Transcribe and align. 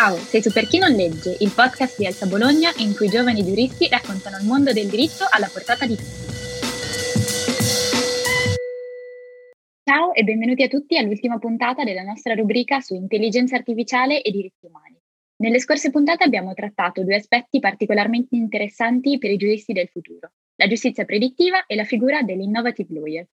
Ciao, 0.00 0.16
sei 0.16 0.40
su 0.40 0.50
Per 0.50 0.66
chi 0.66 0.78
non 0.78 0.92
legge, 0.92 1.36
il 1.40 1.52
podcast 1.54 1.98
di 1.98 2.06
Alta 2.06 2.24
Bologna 2.24 2.72
in 2.78 2.94
cui 2.96 3.08
giovani 3.08 3.44
giuristi 3.44 3.86
raccontano 3.86 4.38
il 4.38 4.46
mondo 4.46 4.72
del 4.72 4.88
diritto 4.88 5.26
alla 5.28 5.50
portata 5.52 5.84
di 5.84 5.94
tutti. 5.94 6.24
Ciao 9.84 10.14
e 10.14 10.24
benvenuti 10.24 10.62
a 10.62 10.68
tutti 10.68 10.96
all'ultima 10.96 11.38
puntata 11.38 11.84
della 11.84 12.00
nostra 12.00 12.32
rubrica 12.32 12.80
su 12.80 12.94
intelligenza 12.94 13.56
artificiale 13.56 14.22
e 14.22 14.30
diritti 14.30 14.64
umani. 14.64 14.96
Nelle 15.42 15.60
scorse 15.60 15.90
puntate 15.90 16.24
abbiamo 16.24 16.54
trattato 16.54 17.04
due 17.04 17.16
aspetti 17.16 17.58
particolarmente 17.58 18.34
interessanti 18.36 19.18
per 19.18 19.30
i 19.30 19.36
giuristi 19.36 19.74
del 19.74 19.88
futuro, 19.88 20.32
la 20.54 20.66
giustizia 20.66 21.04
predittiva 21.04 21.66
e 21.66 21.74
la 21.74 21.84
figura 21.84 22.22
dell'innovative 22.22 22.94
lawyer. 22.94 23.26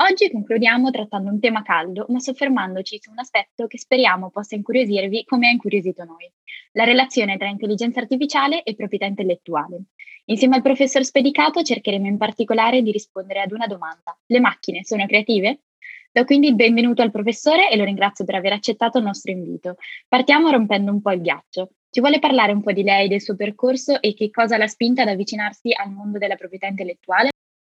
Oggi 0.00 0.30
concludiamo 0.30 0.90
trattando 0.90 1.28
un 1.28 1.40
tema 1.40 1.62
caldo, 1.62 2.06
ma 2.10 2.20
soffermandoci 2.20 3.00
su 3.00 3.10
un 3.10 3.18
aspetto 3.18 3.66
che 3.66 3.78
speriamo 3.78 4.30
possa 4.30 4.54
incuriosirvi 4.54 5.24
come 5.24 5.48
ha 5.48 5.50
incuriosito 5.50 6.04
noi, 6.04 6.30
la 6.74 6.84
relazione 6.84 7.36
tra 7.36 7.48
intelligenza 7.48 7.98
artificiale 7.98 8.62
e 8.62 8.76
proprietà 8.76 9.06
intellettuale. 9.06 9.86
Insieme 10.26 10.54
al 10.54 10.62
professor 10.62 11.04
Spedicato 11.04 11.64
cercheremo 11.64 12.06
in 12.06 12.16
particolare 12.16 12.80
di 12.82 12.92
rispondere 12.92 13.40
ad 13.40 13.50
una 13.50 13.66
domanda. 13.66 14.16
Le 14.26 14.38
macchine 14.38 14.84
sono 14.84 15.04
creative? 15.04 15.62
Do 16.12 16.24
quindi 16.24 16.46
il 16.46 16.54
benvenuto 16.54 17.02
al 17.02 17.10
professore 17.10 17.68
e 17.68 17.76
lo 17.76 17.82
ringrazio 17.82 18.24
per 18.24 18.36
aver 18.36 18.52
accettato 18.52 18.98
il 18.98 19.04
nostro 19.04 19.32
invito. 19.32 19.78
Partiamo 20.06 20.48
rompendo 20.50 20.92
un 20.92 21.00
po' 21.00 21.10
il 21.10 21.22
ghiaccio. 21.22 21.70
Ci 21.90 21.98
vuole 21.98 22.20
parlare 22.20 22.52
un 22.52 22.62
po' 22.62 22.70
di 22.70 22.84
lei, 22.84 23.08
del 23.08 23.20
suo 23.20 23.34
percorso 23.34 24.00
e 24.00 24.14
che 24.14 24.30
cosa 24.30 24.58
l'ha 24.58 24.68
spinta 24.68 25.02
ad 25.02 25.08
avvicinarsi 25.08 25.72
al 25.72 25.90
mondo 25.90 26.18
della 26.18 26.36
proprietà 26.36 26.68
intellettuale? 26.68 27.30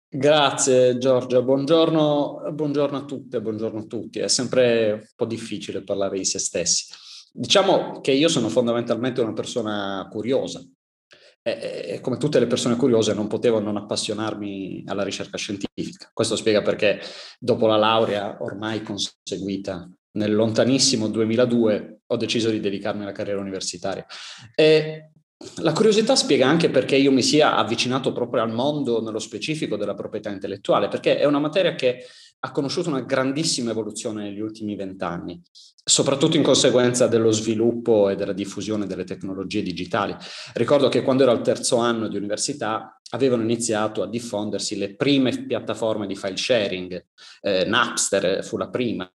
Grazie 0.10 0.98
Giorgia, 0.98 1.42
buongiorno, 1.42 2.50
buongiorno, 2.54 2.98
a 2.98 3.04
tutte, 3.04 3.42
buongiorno 3.42 3.80
a 3.80 3.84
tutti. 3.84 4.20
È 4.20 4.30
sempre 4.30 4.92
un 4.94 5.06
po' 5.14 5.26
difficile 5.26 5.84
parlare 5.84 6.18
di 6.18 6.24
se 6.24 6.40
stessi. 6.40 6.86
Diciamo 7.34 8.00
che 8.00 8.14
io 8.14 8.30
sono 8.30 8.48
fondamentalmente 8.48 9.20
una 9.20 9.34
persona 9.34 10.08
curiosa 10.10 10.66
e, 11.42 12.00
come 12.02 12.16
tutte 12.16 12.40
le 12.40 12.48
persone 12.48 12.78
curiose 12.78 13.14
non 13.14 13.28
potevo 13.28 13.60
non 13.60 13.76
appassionarmi 13.76 14.84
alla 14.86 15.04
ricerca 15.04 15.38
scientifica. 15.38 16.10
Questo 16.14 16.38
spiega 16.38 16.62
perché 16.62 17.02
dopo 17.38 17.68
la 17.68 17.76
laurea 17.76 18.38
ormai 18.40 18.82
conseguita 18.84 19.92
nel 20.12 20.34
lontanissimo 20.34 21.10
2002 21.10 22.00
ho 22.08 22.16
deciso 22.16 22.50
di 22.50 22.62
dedicarmi 22.62 23.04
alla 23.04 23.12
carriera 23.12 23.42
universitaria. 23.42 24.06
E 24.56 25.12
la 25.62 25.72
curiosità 25.72 26.16
spiega 26.16 26.48
anche 26.48 26.70
perché 26.70 26.96
io 26.96 27.12
mi 27.12 27.22
sia 27.22 27.56
avvicinato 27.56 28.12
proprio 28.12 28.42
al 28.42 28.52
mondo 28.52 29.02
nello 29.02 29.20
specifico 29.20 29.78
della 29.78 29.94
proprietà 29.94 30.30
intellettuale, 30.30 30.88
perché 30.88 31.18
è 31.20 31.26
una 31.26 31.40
materia 31.40 31.76
che 31.76 32.06
ha 32.40 32.52
conosciuto 32.52 32.90
una 32.90 33.02
grandissima 33.02 33.72
evoluzione 33.72 34.24
negli 34.24 34.40
ultimi 34.40 34.76
vent'anni, 34.76 35.42
soprattutto 35.84 36.38
in 36.38 36.44
conseguenza 36.44 37.08
dello 37.08 37.32
sviluppo 37.32 38.10
e 38.10 38.16
della 38.16 38.34
diffusione 38.34 38.86
delle 38.86 39.04
tecnologie 39.04 39.64
digitali. 39.64 40.16
Ricordo 40.54 40.90
che 40.90 41.02
quando 41.02 41.24
ero 41.24 41.32
al 41.32 41.42
terzo 41.42 41.78
anno 41.78 42.08
di 42.08 42.18
università 42.18 43.00
avevano 43.12 43.42
iniziato 43.42 44.04
a 44.04 44.08
diffondersi 44.08 44.78
le 44.78 44.96
prime 44.96 45.46
piattaforme 45.46 46.06
di 46.06 46.16
file 46.16 46.38
sharing, 46.38 47.06
eh, 47.42 47.66
Napster 47.66 48.44
fu 48.44 48.58
la 48.58 48.70
prima, 48.70 49.10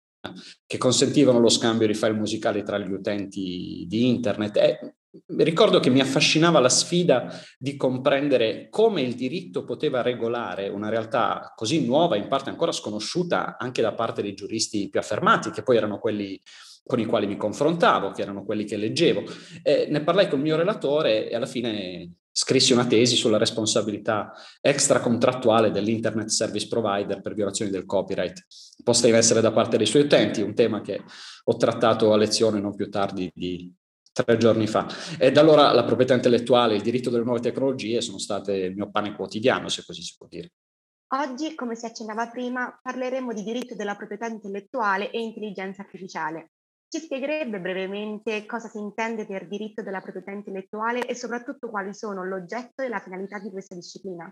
che 0.66 0.78
consentivano 0.78 1.40
lo 1.40 1.50
scambio 1.50 1.88
di 1.88 1.94
file 1.94 2.14
musicali 2.14 2.64
tra 2.64 2.78
gli 2.78 2.92
utenti 2.92 3.86
di 3.88 4.08
internet 4.08 4.58
e 4.58 4.96
ricordo 5.38 5.80
che 5.80 5.90
mi 5.90 6.00
affascinava 6.00 6.60
la 6.60 6.70
sfida 6.70 7.34
di 7.58 7.76
comprendere 7.76 8.68
come 8.70 9.02
il 9.02 9.16
diritto 9.16 9.64
poteva 9.64 10.02
regolare 10.02 10.70
una 10.70 10.90
realtà 10.90 11.54
così 11.56 11.86
nuova, 11.86 12.16
in 12.16 12.28
parte 12.28 12.50
ancora 12.50 12.72
sconosciuta 12.72 13.58
anche 13.58 13.82
da 13.82 13.94
parte 13.94 14.22
dei 14.22 14.34
giuristi 14.34 14.90
più 14.90 15.00
affermati, 15.00 15.52
che 15.52 15.64
poi 15.64 15.78
erano 15.78 16.00
quelli 16.00 16.40
con 16.84 17.00
i 17.00 17.06
quali 17.06 17.28
mi 17.28 17.38
confrontavo, 17.38 18.12
che 18.12 18.22
erano 18.22 18.44
quelli 18.44 18.66
che 18.66 18.78
leggevo. 18.78 19.24
E 19.64 19.88
ne 19.90 20.04
parlai 20.04 20.28
con 20.28 20.40
il 20.40 20.46
mio 20.46 20.56
relatore 20.56 21.30
e 21.30 21.36
alla 21.36 21.46
fine 21.46 22.14
scrissi 22.32 22.74
una 22.74 22.86
tesi 22.86 23.16
sulla 23.16 23.38
responsabilità 23.38 24.32
extracontrattuale 24.62 25.72
dell'Internet 25.72 26.30
Service 26.30 26.68
Provider 26.68 27.22
per 27.22 27.34
violazioni 27.34 27.70
del 27.70 27.86
copyright 27.86 28.46
posta 28.84 29.08
in 29.08 29.16
essere 29.16 29.42
da 29.42 29.52
parte 29.52 29.78
dei 29.78 29.86
suoi 29.86 30.04
utenti, 30.04 30.42
un 30.42 30.54
tema 30.54 30.82
che 30.82 31.02
ho 31.44 31.58
trattato 31.58 32.14
a 32.14 32.18
lezione 32.18 32.62
non 32.62 32.76
più 32.76 32.90
tardi 32.90 33.30
di 33.34 33.72
tre 34.12 34.38
giorni 34.38 34.68
fa. 34.68 34.88
E 35.18 35.32
da 35.32 35.42
allora 35.42 35.72
la 35.72 35.84
proprietà 35.84 36.14
intellettuale 36.14 36.74
e 36.74 36.78
il 36.78 36.84
diritto 36.84 37.10
delle 37.10 37.24
nuove 37.24 37.40
tecnologie 37.40 38.02
sono 38.02 38.18
state 38.18 38.54
il 38.54 38.76
mio 38.76 38.90
pane 38.90 39.16
quotidiano, 39.16 39.70
se 39.70 39.84
così 39.86 40.02
si 40.02 40.16
può 40.18 40.28
dire. 40.28 40.52
Oggi, 41.12 41.56
come 41.56 41.76
si 41.76 41.86
accennava 41.86 42.30
prima, 42.30 42.80
parleremo 42.82 43.34
di 43.34 43.44
diritto 43.44 43.74
della 43.74 43.96
proprietà 43.96 44.28
intellettuale 44.28 45.10
e 45.10 45.20
intelligenza 45.20 45.82
artificiale. 45.82 46.52
Ci 46.88 47.00
spiegherebbe 47.00 47.60
brevemente 47.60 48.46
cosa 48.46 48.68
si 48.68 48.78
intende 48.78 49.26
per 49.26 49.48
diritto 49.48 49.82
della 49.82 50.02
proprietà 50.02 50.32
intellettuale 50.32 51.06
e 51.06 51.16
soprattutto 51.16 51.70
quali 51.70 51.94
sono 51.94 52.24
l'oggetto 52.24 52.84
e 52.84 52.90
la 52.90 53.00
finalità 53.00 53.40
di 53.40 53.50
questa 53.52 53.76
disciplina? 53.76 54.32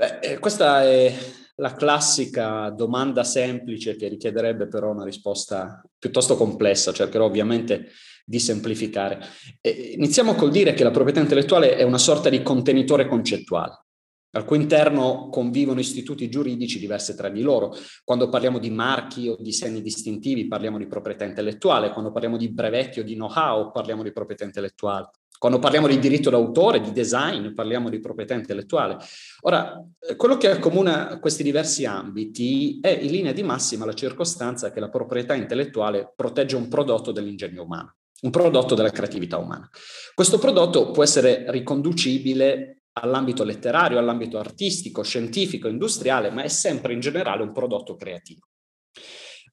Beh, 0.00 0.18
eh, 0.20 0.38
questa 0.38 0.82
è 0.82 1.14
la 1.56 1.74
classica 1.74 2.70
domanda 2.70 3.22
semplice 3.22 3.96
che 3.96 4.08
richiederebbe 4.08 4.66
però 4.66 4.92
una 4.92 5.04
risposta 5.04 5.84
piuttosto 5.98 6.36
complessa. 6.36 6.90
Cercherò 6.90 7.26
ovviamente 7.26 7.88
di 8.24 8.38
semplificare. 8.38 9.20
E 9.60 9.92
iniziamo 9.98 10.34
col 10.36 10.50
dire 10.50 10.72
che 10.72 10.84
la 10.84 10.90
proprietà 10.90 11.20
intellettuale 11.20 11.76
è 11.76 11.82
una 11.82 11.98
sorta 11.98 12.30
di 12.30 12.42
contenitore 12.42 13.06
concettuale 13.06 13.84
al 14.32 14.44
cui 14.44 14.58
interno 14.58 15.28
convivono 15.28 15.80
istituti 15.80 16.30
giuridici 16.30 16.78
diversi 16.78 17.14
tra 17.14 17.28
di 17.28 17.42
loro. 17.42 17.74
Quando 18.02 18.30
parliamo 18.30 18.58
di 18.58 18.70
marchi 18.70 19.28
o 19.28 19.36
di 19.38 19.52
segni 19.52 19.82
distintivi 19.82 20.46
parliamo 20.46 20.78
di 20.78 20.86
proprietà 20.86 21.24
intellettuale, 21.24 21.90
quando 21.90 22.10
parliamo 22.10 22.38
di 22.38 22.48
brevetti 22.48 23.00
o 23.00 23.02
di 23.02 23.14
know-how 23.14 23.70
parliamo 23.70 24.02
di 24.02 24.12
proprietà 24.12 24.44
intellettuale. 24.44 25.10
Quando 25.40 25.58
parliamo 25.58 25.86
di 25.86 25.98
diritto 25.98 26.28
d'autore, 26.28 26.82
di 26.82 26.92
design, 26.92 27.54
parliamo 27.54 27.88
di 27.88 27.98
proprietà 27.98 28.34
intellettuale. 28.34 28.98
Ora, 29.40 29.82
quello 30.14 30.36
che 30.36 30.50
accomuna 30.50 31.18
questi 31.18 31.42
diversi 31.42 31.86
ambiti 31.86 32.78
è 32.78 32.90
in 32.90 33.10
linea 33.10 33.32
di 33.32 33.42
massima 33.42 33.86
la 33.86 33.94
circostanza 33.94 34.70
che 34.70 34.80
la 34.80 34.90
proprietà 34.90 35.32
intellettuale 35.32 36.12
protegge 36.14 36.56
un 36.56 36.68
prodotto 36.68 37.10
dell'ingegno 37.10 37.62
umano 37.62 37.94
un 38.22 38.28
prodotto 38.28 38.74
della 38.74 38.90
creatività 38.90 39.38
umana. 39.38 39.66
Questo 40.14 40.38
prodotto 40.38 40.90
può 40.90 41.02
essere 41.02 41.50
riconducibile 41.50 42.82
all'ambito 43.00 43.44
letterario, 43.44 43.96
all'ambito 43.96 44.36
artistico, 44.36 45.02
scientifico, 45.02 45.68
industriale, 45.68 46.28
ma 46.28 46.42
è 46.42 46.48
sempre 46.48 46.92
in 46.92 47.00
generale 47.00 47.42
un 47.42 47.52
prodotto 47.52 47.96
creativo. 47.96 48.46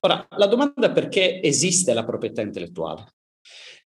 Ora, 0.01 0.27
la 0.31 0.47
domanda 0.47 0.87
è 0.87 0.91
perché 0.91 1.41
esiste 1.41 1.93
la 1.93 2.03
proprietà 2.03 2.41
intellettuale? 2.41 3.05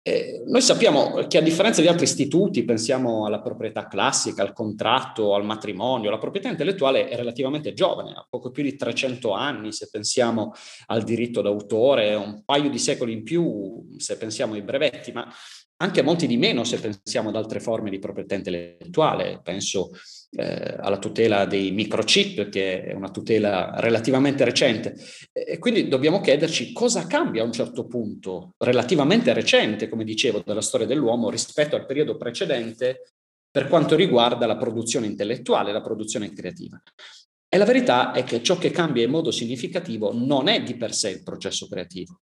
Eh, 0.08 0.42
noi 0.46 0.62
sappiamo 0.62 1.26
che 1.28 1.36
a 1.36 1.42
differenza 1.42 1.82
di 1.82 1.86
altri 1.86 2.04
istituti, 2.04 2.64
pensiamo 2.64 3.26
alla 3.26 3.42
proprietà 3.42 3.86
classica, 3.88 4.40
al 4.40 4.54
contratto, 4.54 5.34
al 5.34 5.44
matrimonio, 5.44 6.08
la 6.08 6.16
proprietà 6.16 6.48
intellettuale 6.48 7.08
è 7.08 7.16
relativamente 7.16 7.74
giovane, 7.74 8.12
ha 8.12 8.26
poco 8.26 8.50
più 8.50 8.62
di 8.62 8.74
300 8.74 9.32
anni 9.32 9.70
se 9.70 9.90
pensiamo 9.92 10.54
al 10.86 11.02
diritto 11.02 11.42
d'autore, 11.42 12.14
un 12.14 12.42
paio 12.42 12.70
di 12.70 12.78
secoli 12.78 13.12
in 13.12 13.22
più 13.22 13.86
se 13.98 14.16
pensiamo 14.16 14.54
ai 14.54 14.62
brevetti, 14.62 15.12
ma 15.12 15.30
anche 15.80 16.02
molti 16.02 16.26
di 16.26 16.36
meno 16.36 16.64
se 16.64 16.78
pensiamo 16.80 17.28
ad 17.28 17.36
altre 17.36 17.60
forme 17.60 17.90
di 17.90 17.98
proprietà 17.98 18.34
intellettuale, 18.34 19.40
penso 19.42 19.90
eh, 20.30 20.76
alla 20.78 20.98
tutela 20.98 21.46
dei 21.46 21.70
microchip, 21.70 22.48
che 22.48 22.82
è 22.82 22.94
una 22.94 23.10
tutela 23.10 23.72
relativamente 23.76 24.44
recente. 24.44 24.96
E 25.32 25.58
quindi 25.58 25.86
dobbiamo 25.86 26.20
chiederci 26.20 26.72
cosa 26.72 27.06
cambia 27.06 27.42
a 27.42 27.46
un 27.46 27.52
certo 27.52 27.86
punto, 27.86 28.54
relativamente 28.58 29.32
recente, 29.32 29.88
come 29.88 30.04
dicevo, 30.04 30.42
della 30.44 30.60
storia 30.60 30.86
dell'uomo 30.86 31.30
rispetto 31.30 31.76
al 31.76 31.86
periodo 31.86 32.16
precedente 32.16 33.12
per 33.50 33.68
quanto 33.68 33.94
riguarda 33.94 34.46
la 34.46 34.56
produzione 34.56 35.06
intellettuale, 35.06 35.72
la 35.72 35.80
produzione 35.80 36.32
creativa. 36.32 36.80
E 37.48 37.56
la 37.56 37.64
verità 37.64 38.12
è 38.12 38.24
che 38.24 38.42
ciò 38.42 38.58
che 38.58 38.70
cambia 38.70 39.04
in 39.04 39.10
modo 39.10 39.30
significativo 39.30 40.12
non 40.12 40.48
è 40.48 40.62
di 40.62 40.76
per 40.76 40.92
sé 40.92 41.10
il 41.10 41.22
processo 41.22 41.66
creativo, 41.66 42.20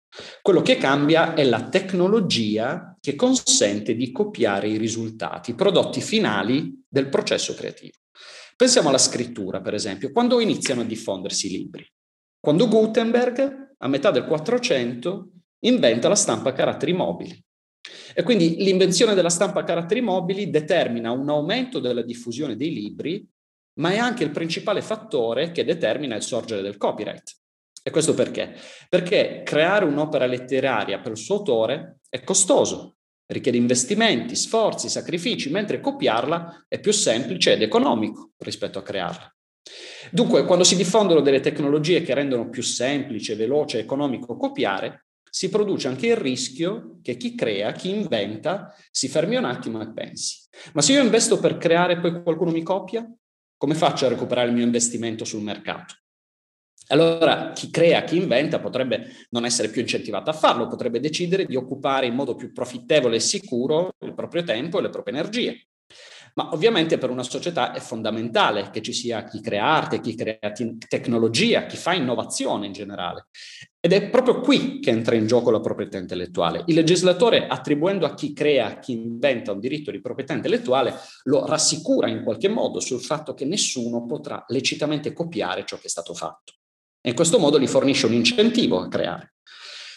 quello 0.42 0.62
che 0.62 0.76
cambia 0.76 1.34
è 1.34 1.44
la 1.44 1.68
tecnologia 1.68 2.96
che 3.00 3.14
consente 3.14 3.94
di 3.94 4.10
copiare 4.10 4.68
i 4.68 4.76
risultati, 4.76 5.50
i 5.50 5.54
prodotti 5.54 6.00
finali 6.00 6.82
del 6.88 7.08
processo 7.08 7.54
creativo. 7.54 7.96
Pensiamo 8.56 8.88
alla 8.88 8.98
scrittura, 8.98 9.60
per 9.60 9.74
esempio, 9.74 10.10
quando 10.10 10.40
iniziano 10.40 10.80
a 10.80 10.84
diffondersi 10.84 11.46
i 11.46 11.50
libri. 11.50 11.86
Quando 12.40 12.68
Gutenberg, 12.68 13.74
a 13.78 13.88
metà 13.88 14.10
del 14.10 14.24
400, 14.24 15.30
inventa 15.60 16.08
la 16.08 16.16
stampa 16.16 16.50
a 16.50 16.52
caratteri 16.52 16.92
mobili. 16.92 17.40
E 18.14 18.22
quindi 18.22 18.56
l'invenzione 18.56 19.14
della 19.14 19.30
stampa 19.30 19.60
a 19.60 19.64
caratteri 19.64 20.00
mobili 20.00 20.50
determina 20.50 21.10
un 21.12 21.28
aumento 21.28 21.78
della 21.78 22.02
diffusione 22.02 22.56
dei 22.56 22.72
libri, 22.72 23.24
ma 23.78 23.92
è 23.92 23.98
anche 23.98 24.24
il 24.24 24.30
principale 24.30 24.82
fattore 24.82 25.52
che 25.52 25.64
determina 25.64 26.16
il 26.16 26.22
sorgere 26.22 26.62
del 26.62 26.76
copyright. 26.76 27.37
E 27.88 27.90
questo 27.90 28.12
perché? 28.12 28.54
Perché 28.86 29.40
creare 29.42 29.86
un'opera 29.86 30.26
letteraria 30.26 31.00
per 31.00 31.12
il 31.12 31.16
suo 31.16 31.36
autore 31.36 32.00
è 32.10 32.22
costoso, 32.22 32.96
richiede 33.32 33.56
investimenti, 33.56 34.36
sforzi, 34.36 34.90
sacrifici, 34.90 35.48
mentre 35.48 35.80
copiarla 35.80 36.66
è 36.68 36.80
più 36.80 36.92
semplice 36.92 37.54
ed 37.54 37.62
economico 37.62 38.32
rispetto 38.36 38.78
a 38.78 38.82
crearla. 38.82 39.34
Dunque, 40.10 40.44
quando 40.44 40.64
si 40.64 40.76
diffondono 40.76 41.22
delle 41.22 41.40
tecnologie 41.40 42.02
che 42.02 42.12
rendono 42.12 42.50
più 42.50 42.60
semplice, 42.60 43.36
veloce 43.36 43.78
e 43.78 43.80
economico 43.80 44.36
copiare, 44.36 45.06
si 45.30 45.48
produce 45.48 45.88
anche 45.88 46.08
il 46.08 46.16
rischio 46.16 46.98
che 47.00 47.16
chi 47.16 47.34
crea, 47.34 47.72
chi 47.72 47.88
inventa, 47.88 48.74
si 48.90 49.08
fermi 49.08 49.36
un 49.36 49.46
attimo 49.46 49.80
e 49.80 49.94
pensi. 49.94 50.46
Ma 50.74 50.82
se 50.82 50.92
io 50.92 51.02
investo 51.02 51.38
per 51.38 51.56
creare 51.56 51.94
e 51.94 52.00
poi 52.00 52.22
qualcuno 52.22 52.50
mi 52.50 52.62
copia, 52.62 53.10
come 53.56 53.74
faccio 53.74 54.04
a 54.04 54.10
recuperare 54.10 54.48
il 54.48 54.54
mio 54.54 54.64
investimento 54.64 55.24
sul 55.24 55.40
mercato? 55.40 55.94
Allora 56.88 57.52
chi 57.52 57.70
crea, 57.70 58.04
chi 58.04 58.16
inventa 58.16 58.60
potrebbe 58.60 59.26
non 59.30 59.44
essere 59.44 59.68
più 59.68 59.80
incentivato 59.80 60.30
a 60.30 60.34
farlo, 60.34 60.66
potrebbe 60.66 61.00
decidere 61.00 61.44
di 61.44 61.56
occupare 61.56 62.06
in 62.06 62.14
modo 62.14 62.34
più 62.34 62.52
profittevole 62.52 63.16
e 63.16 63.20
sicuro 63.20 63.94
il 64.04 64.14
proprio 64.14 64.42
tempo 64.42 64.78
e 64.78 64.82
le 64.82 64.90
proprie 64.90 65.14
energie. 65.14 65.68
Ma 66.34 66.50
ovviamente 66.52 66.98
per 66.98 67.10
una 67.10 67.22
società 67.24 67.72
è 67.72 67.80
fondamentale 67.80 68.70
che 68.70 68.80
ci 68.80 68.92
sia 68.92 69.24
chi 69.24 69.40
crea 69.40 69.64
arte, 69.64 70.00
chi 70.00 70.14
crea 70.14 70.52
tecnologia, 70.86 71.66
chi 71.66 71.76
fa 71.76 71.94
innovazione 71.94 72.66
in 72.66 72.72
generale. 72.72 73.26
Ed 73.80 73.92
è 73.92 74.08
proprio 74.08 74.40
qui 74.40 74.78
che 74.78 74.90
entra 74.90 75.14
in 75.14 75.26
gioco 75.26 75.50
la 75.50 75.60
proprietà 75.60 75.98
intellettuale. 75.98 76.62
Il 76.66 76.74
legislatore, 76.74 77.46
attribuendo 77.48 78.06
a 78.06 78.14
chi 78.14 78.32
crea, 78.32 78.66
a 78.66 78.78
chi 78.78 78.92
inventa 78.92 79.52
un 79.52 79.60
diritto 79.60 79.90
di 79.90 80.00
proprietà 80.00 80.32
intellettuale, 80.32 80.94
lo 81.24 81.44
rassicura 81.44 82.08
in 82.08 82.22
qualche 82.22 82.48
modo 82.48 82.78
sul 82.80 83.00
fatto 83.00 83.34
che 83.34 83.44
nessuno 83.44 84.06
potrà 84.06 84.44
lecitamente 84.48 85.12
copiare 85.12 85.64
ciò 85.64 85.76
che 85.76 85.86
è 85.86 85.90
stato 85.90 86.14
fatto. 86.14 86.57
E 87.08 87.12
in 87.12 87.16
questo 87.16 87.38
modo 87.38 87.58
gli 87.58 87.66
fornisce 87.66 88.04
un 88.04 88.12
incentivo 88.12 88.80
a 88.80 88.88
creare. 88.88 89.36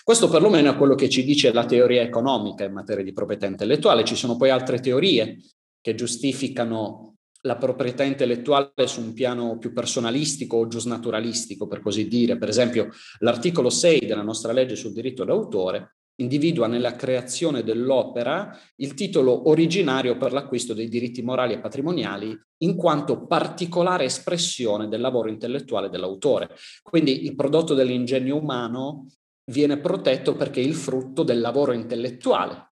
Questo 0.02 0.30
perlomeno 0.30 0.72
è 0.72 0.78
quello 0.78 0.96
che 0.96 1.10
ci 1.10 1.26
dice 1.26 1.52
la 1.52 1.66
teoria 1.66 2.02
economica 2.02 2.64
in 2.64 2.72
materia 2.72 3.04
di 3.04 3.12
proprietà 3.12 3.48
intellettuale. 3.48 4.06
Ci 4.06 4.16
sono 4.16 4.38
poi 4.38 4.50
altre 4.50 4.80
teorie 4.80 5.38
che 5.82 5.94
giustificano 5.94 7.18
la 7.42 7.58
proprietà 7.58 8.04
intellettuale 8.04 8.88
su 8.88 9.02
un 9.02 9.12
piano 9.12 9.58
più 9.58 9.74
personalistico 9.74 10.56
o 10.56 10.68
giusnaturalistico, 10.68 11.68
per 11.68 11.82
così 11.82 12.08
dire. 12.08 12.38
Per 12.38 12.48
esempio, 12.48 12.88
l'articolo 13.20 13.70
6 13.70 14.06
della 14.06 14.24
nostra 14.24 14.54
legge 14.54 14.78
sul 14.78 14.94
diritto 14.94 15.26
d'autore 15.26 15.98
individua 16.22 16.68
nella 16.68 16.96
creazione 16.96 17.64
dell'opera 17.64 18.58
il 18.78 18.94
titolo 18.94 19.50
originario 19.50 20.18
per 20.18 20.32
l'acquisto 20.32 20.74
dei 20.74 20.88
diritti 20.88 21.22
morali 21.22 21.54
e 21.54 21.60
patrimoniali 21.60 22.38
in 22.60 22.76
quanto 22.76 23.26
particolare 23.26 24.06
espressione 24.06 24.88
del 24.88 25.02
lavoro 25.02 25.30
intellettuale 25.30 25.90
dell'autore. 25.90 26.50
Quindi 26.82 27.26
il 27.26 27.36
prodotto 27.36 27.74
dell'ingegno 27.74 28.38
umano 28.38 29.08
viene 29.52 29.80
protetto 29.80 30.36
perché 30.36 30.62
è 30.62 30.64
il 30.64 30.76
frutto 30.76 31.24
del 31.24 31.42
lavoro 31.42 31.74
intellettuale 31.74 32.68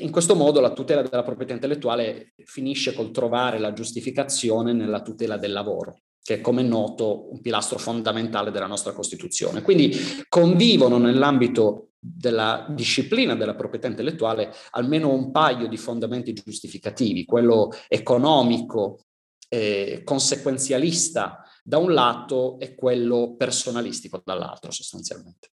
in 0.00 0.10
questo 0.10 0.34
modo 0.34 0.60
la 0.60 0.72
tutela 0.72 1.02
della 1.02 1.22
proprietà 1.22 1.52
intellettuale 1.52 2.34
finisce 2.44 2.94
col 2.94 3.10
trovare 3.10 3.58
la 3.58 3.72
giustificazione 3.72 4.72
nella 4.72 5.02
tutela 5.02 5.36
del 5.36 5.52
lavoro 5.52 6.02
che 6.26 6.34
è 6.34 6.40
come 6.40 6.62
noto 6.62 7.30
un 7.30 7.40
pilastro 7.40 7.78
fondamentale 7.78 8.50
della 8.50 8.66
nostra 8.66 8.92
Costituzione. 8.92 9.62
Quindi 9.62 9.96
convivono 10.28 10.98
nell'ambito 10.98 11.90
della 12.14 12.66
disciplina 12.70 13.34
della 13.34 13.54
proprietà 13.54 13.88
intellettuale 13.88 14.54
almeno 14.70 15.12
un 15.12 15.32
paio 15.32 15.66
di 15.66 15.76
fondamenti 15.76 16.32
giustificativi, 16.32 17.24
quello 17.24 17.70
economico, 17.88 19.00
eh, 19.48 20.02
conseguenzialista 20.04 21.42
da 21.64 21.78
un 21.78 21.92
lato 21.92 22.58
e 22.60 22.74
quello 22.74 23.34
personalistico 23.36 24.22
dall'altro 24.24 24.70
sostanzialmente. 24.70 25.50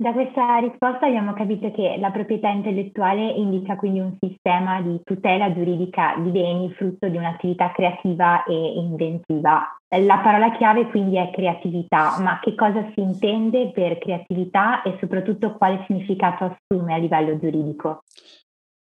Da 0.00 0.14
questa 0.14 0.56
risposta 0.60 1.04
abbiamo 1.04 1.34
capito 1.34 1.70
che 1.72 1.98
la 1.98 2.10
proprietà 2.10 2.48
intellettuale 2.48 3.32
indica 3.32 3.76
quindi 3.76 4.00
un 4.00 4.16
sistema 4.18 4.80
di 4.80 4.98
tutela 5.04 5.52
giuridica 5.52 6.14
di 6.16 6.30
beni 6.30 6.72
frutto 6.72 7.06
di 7.10 7.18
un'attività 7.18 7.70
creativa 7.70 8.42
e 8.44 8.54
inventiva. 8.76 9.78
La 9.88 10.20
parola 10.20 10.56
chiave 10.56 10.86
quindi 10.86 11.18
è 11.18 11.30
creatività, 11.30 12.18
ma 12.18 12.40
che 12.40 12.54
cosa 12.54 12.90
si 12.94 13.02
intende 13.02 13.72
per 13.72 13.98
creatività 13.98 14.80
e 14.80 14.96
soprattutto 15.00 15.52
quale 15.52 15.84
significato 15.86 16.44
assume 16.44 16.94
a 16.94 16.96
livello 16.96 17.38
giuridico? 17.38 18.04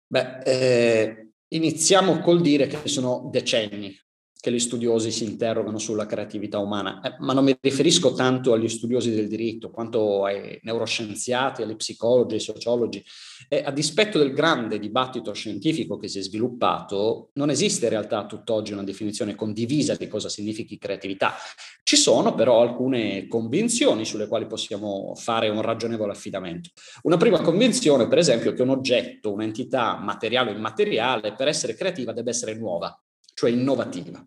Beh, 0.07 0.39
eh, 0.45 1.27
iniziamo 1.49 2.21
col 2.21 2.41
dire 2.41 2.65
che 2.65 2.87
sono 2.87 3.29
decenni 3.29 3.95
che 4.43 4.51
gli 4.51 4.59
studiosi 4.59 5.09
si 5.09 5.23
interrogano 5.23 5.77
sulla 5.77 6.05
creatività 6.05 6.59
umana, 6.59 6.99
eh, 6.99 7.15
ma 7.19 7.31
non 7.31 7.45
mi 7.45 7.55
riferisco 7.57 8.11
tanto 8.11 8.51
agli 8.51 8.67
studiosi 8.67 9.15
del 9.15 9.29
diritto 9.29 9.71
quanto 9.71 10.25
ai 10.25 10.59
neuroscienziati, 10.63 11.61
agli 11.61 11.77
psicologi, 11.77 12.33
ai 12.33 12.41
sociologi. 12.41 13.01
E 13.47 13.63
a 13.65 13.71
dispetto 13.71 14.17
del 14.17 14.33
grande 14.33 14.79
dibattito 14.79 15.31
scientifico 15.31 15.95
che 15.95 16.09
si 16.09 16.19
è 16.19 16.21
sviluppato, 16.21 17.29
non 17.35 17.51
esiste 17.51 17.85
in 17.85 17.91
realtà 17.91 18.25
tutt'oggi 18.25 18.73
una 18.73 18.83
definizione 18.83 19.33
condivisa 19.33 19.95
di 19.95 20.09
cosa 20.09 20.27
significhi 20.27 20.77
creatività. 20.77 21.35
Ci 21.81 21.95
sono 21.95 22.35
però 22.35 22.59
alcune 22.59 23.27
convinzioni 23.27 24.03
sulle 24.03 24.27
quali 24.27 24.45
possiamo 24.45 25.13
fare 25.15 25.47
un 25.47 25.61
ragionevole 25.61 26.11
affidamento. 26.11 26.71
Una 27.03 27.15
prima 27.15 27.39
convinzione, 27.39 28.09
per 28.09 28.17
esempio, 28.17 28.51
è 28.51 28.53
che 28.53 28.61
un 28.61 28.71
oggetto, 28.71 29.31
un'entità 29.31 29.97
materiale 29.99 30.51
o 30.51 30.53
immateriale, 30.53 31.33
per 31.33 31.47
essere 31.47 31.75
creativa 31.75 32.11
deve 32.11 32.31
essere 32.31 32.55
nuova, 32.55 33.01
cioè 33.33 33.49
innovativa. 33.49 34.21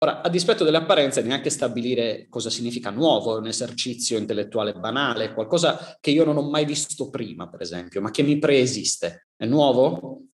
Ora, 0.00 0.22
a 0.22 0.28
dispetto 0.28 0.62
delle 0.62 0.76
apparenze, 0.76 1.22
neanche 1.22 1.50
stabilire 1.50 2.28
cosa 2.28 2.50
significa 2.50 2.90
nuovo 2.90 3.34
è 3.34 3.40
un 3.40 3.48
esercizio 3.48 4.16
intellettuale 4.16 4.72
banale, 4.74 5.34
qualcosa 5.34 5.96
che 6.00 6.12
io 6.12 6.24
non 6.24 6.36
ho 6.36 6.48
mai 6.48 6.64
visto 6.64 7.10
prima, 7.10 7.48
per 7.48 7.62
esempio, 7.62 8.00
ma 8.00 8.12
che 8.12 8.22
mi 8.22 8.38
preesiste. 8.38 9.26
È 9.36 9.44
nuovo? 9.44 10.26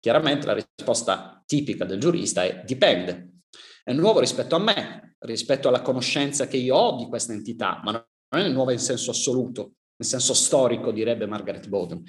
Chiaramente 0.00 0.46
la 0.46 0.54
risposta 0.54 1.40
tipica 1.46 1.84
del 1.84 2.00
giurista 2.00 2.42
è 2.42 2.64
dipende. 2.64 3.42
È 3.84 3.92
nuovo 3.92 4.18
rispetto 4.18 4.56
a 4.56 4.58
me, 4.58 5.14
rispetto 5.20 5.68
alla 5.68 5.82
conoscenza 5.82 6.48
che 6.48 6.56
io 6.56 6.74
ho 6.74 6.96
di 6.96 7.06
questa 7.06 7.32
entità, 7.32 7.80
ma 7.84 7.92
non 7.92 8.44
è 8.44 8.48
nuova 8.48 8.72
in 8.72 8.80
senso 8.80 9.12
assoluto, 9.12 9.74
in 9.96 10.08
senso 10.08 10.34
storico, 10.34 10.90
direbbe 10.90 11.26
Margaret 11.26 11.68
Bowden. 11.68 12.02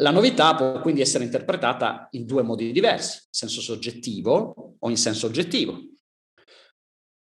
La 0.00 0.10
novità 0.10 0.54
può 0.54 0.80
quindi 0.80 1.02
essere 1.02 1.24
interpretata 1.24 2.08
in 2.12 2.24
due 2.24 2.42
modi 2.42 2.72
diversi, 2.72 3.18
in 3.24 3.28
senso 3.30 3.60
soggettivo 3.60 4.76
o 4.78 4.88
in 4.88 4.96
senso 4.96 5.26
oggettivo. 5.26 5.78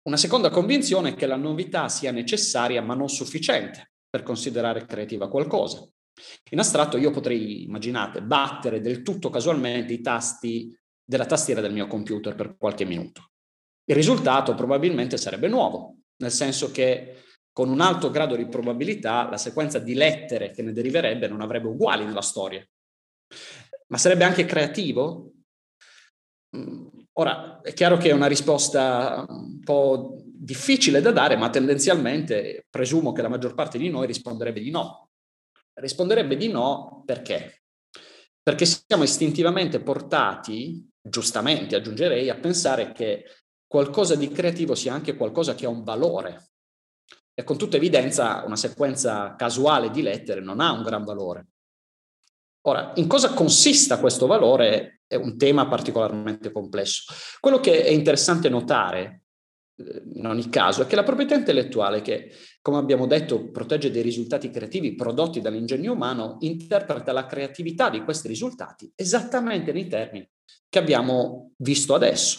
Una 0.06 0.18
seconda 0.18 0.50
convinzione 0.50 1.10
è 1.10 1.14
che 1.14 1.26
la 1.26 1.36
novità 1.36 1.88
sia 1.88 2.12
necessaria 2.12 2.82
ma 2.82 2.94
non 2.94 3.08
sufficiente 3.08 3.92
per 4.08 4.22
considerare 4.22 4.84
creativa 4.84 5.28
qualcosa. 5.28 5.88
In 6.50 6.58
astratto 6.58 6.98
io 6.98 7.10
potrei, 7.10 7.64
immaginate, 7.64 8.22
battere 8.22 8.80
del 8.80 9.02
tutto 9.02 9.30
casualmente 9.30 9.94
i 9.94 10.02
tasti 10.02 10.76
della 11.02 11.24
tastiera 11.24 11.62
del 11.62 11.72
mio 11.72 11.86
computer 11.86 12.34
per 12.34 12.56
qualche 12.56 12.84
minuto. 12.84 13.30
Il 13.86 13.94
risultato 13.94 14.54
probabilmente 14.54 15.16
sarebbe 15.16 15.48
nuovo, 15.48 16.00
nel 16.16 16.30
senso 16.30 16.70
che 16.70 17.22
con 17.50 17.70
un 17.70 17.80
alto 17.80 18.10
grado 18.10 18.36
di 18.36 18.46
probabilità 18.46 19.28
la 19.28 19.38
sequenza 19.38 19.78
di 19.78 19.94
lettere 19.94 20.50
che 20.50 20.62
ne 20.62 20.72
deriverebbe 20.72 21.28
non 21.28 21.40
avrebbe 21.40 21.68
uguali 21.68 22.04
nella 22.04 22.20
storia. 22.20 22.62
Ma 23.86 23.96
sarebbe 23.96 24.24
anche 24.24 24.44
creativo? 24.44 25.32
Ora, 27.16 27.60
è 27.60 27.72
chiaro 27.72 27.96
che 27.96 28.10
è 28.10 28.12
una 28.12 28.26
risposta 28.26 29.24
un 29.28 29.60
po' 29.60 30.20
difficile 30.24 31.00
da 31.00 31.12
dare, 31.12 31.36
ma 31.36 31.48
tendenzialmente 31.48 32.66
presumo 32.68 33.12
che 33.12 33.22
la 33.22 33.28
maggior 33.28 33.54
parte 33.54 33.78
di 33.78 33.88
noi 33.88 34.06
risponderebbe 34.06 34.60
di 34.60 34.70
no. 34.70 35.10
Risponderebbe 35.74 36.36
di 36.36 36.48
no 36.48 37.02
perché? 37.06 37.62
Perché 38.42 38.64
siamo 38.64 39.04
istintivamente 39.04 39.80
portati, 39.80 40.86
giustamente 41.00 41.76
aggiungerei, 41.76 42.28
a 42.30 42.38
pensare 42.38 42.92
che 42.92 43.24
qualcosa 43.66 44.16
di 44.16 44.28
creativo 44.28 44.74
sia 44.74 44.92
anche 44.92 45.16
qualcosa 45.16 45.54
che 45.54 45.66
ha 45.66 45.70
un 45.70 45.84
valore. 45.84 46.50
E 47.32 47.42
con 47.44 47.56
tutta 47.56 47.76
evidenza 47.76 48.44
una 48.44 48.56
sequenza 48.56 49.34
casuale 49.36 49.90
di 49.90 50.02
lettere 50.02 50.40
non 50.40 50.60
ha 50.60 50.72
un 50.72 50.82
gran 50.82 51.04
valore. 51.04 51.46
Ora, 52.66 52.92
in 52.96 53.06
cosa 53.06 53.34
consista 53.34 53.98
questo 53.98 54.26
valore 54.26 55.02
è 55.06 55.16
un 55.16 55.36
tema 55.36 55.66
particolarmente 55.66 56.50
complesso. 56.50 57.12
Quello 57.38 57.60
che 57.60 57.84
è 57.84 57.90
interessante 57.90 58.48
notare 58.48 59.24
eh, 59.76 60.02
in 60.14 60.26
ogni 60.26 60.48
caso 60.48 60.82
è 60.82 60.86
che 60.86 60.96
la 60.96 61.02
proprietà 61.02 61.34
intellettuale 61.34 62.00
che, 62.00 62.30
come 62.62 62.78
abbiamo 62.78 63.06
detto, 63.06 63.50
protegge 63.50 63.90
dei 63.90 64.02
risultati 64.02 64.48
creativi 64.48 64.94
prodotti 64.94 65.42
dall'ingegno 65.42 65.92
umano, 65.92 66.38
interpreta 66.40 67.12
la 67.12 67.26
creatività 67.26 67.90
di 67.90 68.02
questi 68.02 68.28
risultati 68.28 68.90
esattamente 68.94 69.72
nei 69.72 69.86
termini 69.86 70.28
che 70.68 70.78
abbiamo 70.78 71.52
visto 71.58 71.94
adesso. 71.94 72.38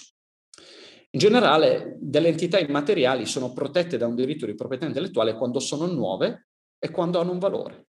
In 1.12 1.20
generale, 1.20 1.98
delle 2.00 2.30
entità 2.30 2.60
immateriali 2.60 3.26
sono 3.26 3.54
protette 3.54 3.98
da 3.98 4.08
un 4.08 4.16
diritto 4.16 4.48
di 4.48 4.56
proprietà 4.56 4.86
intellettuale 4.86 5.36
quando 5.36 5.60
sono 5.60 5.86
nuove 5.86 6.48
e 6.80 6.90
quando 6.90 7.20
hanno 7.20 7.32
un 7.32 7.40
valore. 7.40 7.88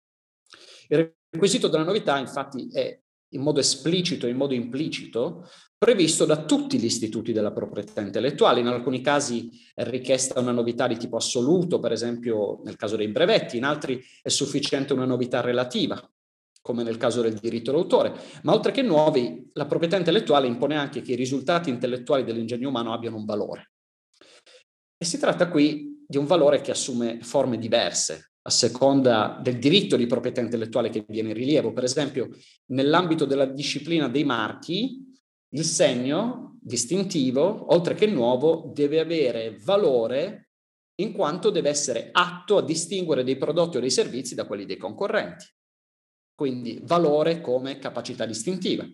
Il 0.89 1.19
requisito 1.31 1.69
della 1.69 1.85
novità, 1.85 2.19
infatti, 2.19 2.69
è 2.71 2.99
in 3.33 3.43
modo 3.43 3.61
esplicito 3.61 4.27
in 4.27 4.37
modo 4.37 4.55
implicito 4.55 5.49
previsto 5.77 6.25
da 6.25 6.45
tutti 6.45 6.79
gli 6.79 6.85
istituti 6.85 7.33
della 7.33 7.53
proprietà 7.53 8.01
intellettuale. 8.01 8.61
In 8.61 8.67
alcuni 8.67 9.01
casi 9.01 9.51
è 9.75 9.85
richiesta 9.85 10.41
una 10.41 10.53
novità 10.53 10.87
di 10.87 10.97
tipo 10.97 11.17
assoluto, 11.17 11.79
per 11.79 11.93
esempio 11.93 12.61
nel 12.65 12.77
caso 12.77 12.97
dei 12.97 13.09
brevetti, 13.09 13.57
in 13.57 13.65
altri 13.65 14.03
è 14.21 14.29
sufficiente 14.29 14.93
una 14.93 15.07
novità 15.07 15.41
relativa, 15.41 15.99
come 16.61 16.83
nel 16.83 16.99
caso 16.99 17.23
del 17.23 17.35
diritto 17.35 17.73
d'autore. 17.73 18.13
Ma 18.43 18.53
oltre 18.53 18.73
che 18.73 18.83
nuovi, 18.83 19.49
la 19.55 19.67
proprietà 19.67 19.97
intellettuale 19.97 20.47
impone 20.47 20.77
anche 20.77 21.01
che 21.01 21.13
i 21.13 21.17
risultati 21.17 21.71
intellettuali 21.71 22.25
dell'ingegno 22.25 22.69
umano 22.69 22.93
abbiano 22.93 23.17
un 23.17 23.25
valore. 23.25 23.71
E 24.99 25.05
si 25.07 25.19
tratta 25.19 25.49
qui 25.49 26.05
di 26.07 26.19
un 26.19 26.27
valore 26.27 26.61
che 26.61 26.73
assume 26.73 27.21
forme 27.23 27.57
diverse 27.57 28.30
a 28.43 28.51
seconda 28.51 29.39
del 29.43 29.59
diritto 29.59 29.97
di 29.97 30.07
proprietà 30.07 30.41
intellettuale 30.41 30.89
che 30.89 31.05
viene 31.07 31.31
in 31.31 31.35
rilievo. 31.35 31.73
Per 31.73 31.85
esempio, 31.85 32.31
nell'ambito 32.67 33.25
della 33.25 33.45
disciplina 33.45 34.09
dei 34.09 34.25
marchi, 34.25 35.05
il 35.53 35.65
segno 35.65 36.59
distintivo, 36.61 37.73
oltre 37.73 37.95
che 37.95 38.07
nuovo, 38.07 38.71
deve 38.75 39.01
avere 39.01 39.59
valore 39.63 40.51
in 41.01 41.13
quanto 41.13 41.51
deve 41.51 41.71
essere 41.71 42.11
atto 42.13 42.59
a 42.59 42.63
distinguere 42.63 43.25
dei 43.25 43.37
prodotti 43.37 43.79
o 43.79 43.81
dei 43.81 43.91
servizi 43.91 44.35
da 44.35 44.47
quelli 44.47 44.67
dei 44.67 44.77
concorrenti. 44.77 45.47
Quindi 46.35 46.81
valore 46.83 47.41
come 47.41 47.79
capacità 47.79 48.27
distintiva. 48.27 48.87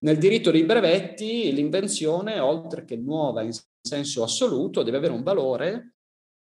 Nel 0.00 0.18
diritto 0.18 0.50
dei 0.50 0.64
brevetti 0.64 1.52
l'invenzione, 1.52 2.40
oltre 2.40 2.84
che 2.84 2.96
nuova 2.96 3.42
in 3.42 3.52
senso 3.80 4.22
assoluto, 4.22 4.82
deve 4.82 4.96
avere 4.96 5.12
un 5.12 5.22
valore 5.22 5.97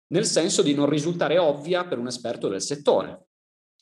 nel 0.08 0.24
senso 0.24 0.62
di 0.62 0.74
non 0.74 0.88
risultare 0.88 1.38
ovvia 1.38 1.86
per 1.86 1.98
un 1.98 2.06
esperto 2.06 2.48
del 2.48 2.62
settore. 2.62 3.26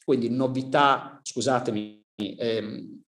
Quindi 0.04 0.30
novità, 0.30 1.20
scusatemi, 1.22 2.04
ehm, 2.16 3.02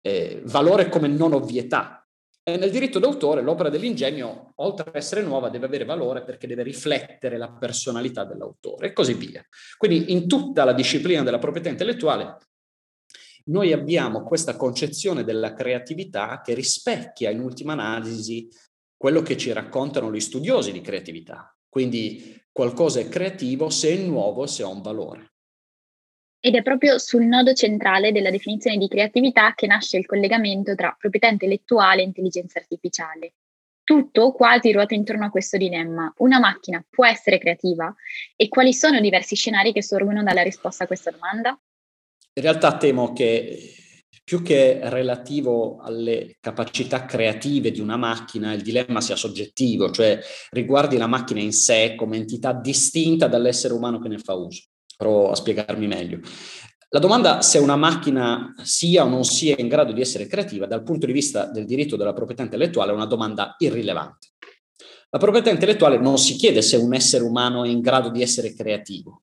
eh, 0.00 0.42
valore 0.44 0.88
come 0.88 1.08
non 1.08 1.32
ovvietà. 1.32 2.06
E 2.42 2.56
nel 2.56 2.70
diritto 2.70 2.98
d'autore 2.98 3.42
l'opera 3.42 3.68
dell'ingegno, 3.68 4.52
oltre 4.56 4.88
ad 4.88 4.96
essere 4.96 5.22
nuova, 5.22 5.50
deve 5.50 5.66
avere 5.66 5.84
valore 5.84 6.24
perché 6.24 6.46
deve 6.46 6.62
riflettere 6.62 7.36
la 7.36 7.52
personalità 7.52 8.24
dell'autore 8.24 8.88
e 8.88 8.92
così 8.92 9.14
via. 9.14 9.44
Quindi 9.76 10.12
in 10.12 10.26
tutta 10.26 10.64
la 10.64 10.72
disciplina 10.72 11.22
della 11.22 11.38
proprietà 11.38 11.68
intellettuale 11.68 12.38
noi 13.50 13.72
abbiamo 13.72 14.22
questa 14.22 14.56
concezione 14.56 15.24
della 15.24 15.54
creatività 15.54 16.40
che 16.40 16.54
rispecchia 16.54 17.30
in 17.30 17.40
ultima 17.40 17.72
analisi 17.72 18.48
quello 18.96 19.22
che 19.22 19.36
ci 19.36 19.52
raccontano 19.52 20.12
gli 20.12 20.20
studiosi 20.20 20.72
di 20.72 20.80
creatività. 20.80 21.54
Quindi 21.68 22.39
qualcosa 22.52 23.00
è 23.00 23.08
creativo 23.08 23.70
se 23.70 23.92
è 23.92 23.96
nuovo, 23.96 24.46
se 24.46 24.62
ha 24.62 24.68
un 24.68 24.82
valore. 24.82 25.32
Ed 26.42 26.54
è 26.54 26.62
proprio 26.62 26.98
sul 26.98 27.24
nodo 27.24 27.52
centrale 27.52 28.12
della 28.12 28.30
definizione 28.30 28.78
di 28.78 28.88
creatività 28.88 29.54
che 29.54 29.66
nasce 29.66 29.98
il 29.98 30.06
collegamento 30.06 30.74
tra 30.74 30.94
proprietà 30.98 31.28
intellettuale 31.28 32.00
e 32.00 32.06
intelligenza 32.06 32.58
artificiale. 32.58 33.34
Tutto 33.84 34.32
quasi 34.32 34.72
ruota 34.72 34.94
intorno 34.94 35.26
a 35.26 35.30
questo 35.30 35.56
dilemma. 35.56 36.12
Una 36.18 36.38
macchina 36.38 36.82
può 36.88 37.04
essere 37.04 37.38
creativa? 37.38 37.94
E 38.36 38.48
quali 38.48 38.72
sono 38.72 38.96
i 38.96 39.02
diversi 39.02 39.34
scenari 39.34 39.72
che 39.72 39.82
sorgono 39.82 40.22
dalla 40.22 40.42
risposta 40.42 40.84
a 40.84 40.86
questa 40.86 41.10
domanda? 41.10 41.58
In 42.32 42.42
realtà 42.42 42.76
temo 42.76 43.12
che 43.12 43.79
più 44.22 44.42
che 44.42 44.80
relativo 44.84 45.78
alle 45.80 46.36
capacità 46.40 47.04
creative 47.04 47.70
di 47.70 47.80
una 47.80 47.96
macchina, 47.96 48.52
il 48.52 48.62
dilemma 48.62 49.00
sia 49.00 49.16
soggettivo, 49.16 49.90
cioè 49.90 50.20
riguardi 50.50 50.96
la 50.96 51.06
macchina 51.06 51.40
in 51.40 51.52
sé 51.52 51.94
come 51.96 52.16
entità 52.16 52.52
distinta 52.52 53.26
dall'essere 53.26 53.74
umano 53.74 53.98
che 53.98 54.08
ne 54.08 54.18
fa 54.18 54.34
uso. 54.34 54.62
Provo 54.96 55.30
a 55.30 55.34
spiegarmi 55.34 55.86
meglio. 55.86 56.20
La 56.90 56.98
domanda 56.98 57.40
se 57.40 57.58
una 57.58 57.76
macchina 57.76 58.52
sia 58.62 59.04
o 59.04 59.08
non 59.08 59.24
sia 59.24 59.54
in 59.58 59.68
grado 59.68 59.92
di 59.92 60.00
essere 60.00 60.26
creativa 60.26 60.66
dal 60.66 60.82
punto 60.82 61.06
di 61.06 61.12
vista 61.12 61.46
del 61.46 61.64
diritto 61.64 61.96
della 61.96 62.12
proprietà 62.12 62.42
intellettuale 62.42 62.90
è 62.90 62.94
una 62.94 63.06
domanda 63.06 63.54
irrilevante. 63.58 64.28
La 65.10 65.18
proprietà 65.18 65.50
intellettuale 65.50 65.98
non 65.98 66.18
si 66.18 66.34
chiede 66.34 66.62
se 66.62 66.76
un 66.76 66.94
essere 66.94 67.24
umano 67.24 67.64
è 67.64 67.68
in 67.68 67.80
grado 67.80 68.10
di 68.10 68.22
essere 68.22 68.54
creativo, 68.54 69.22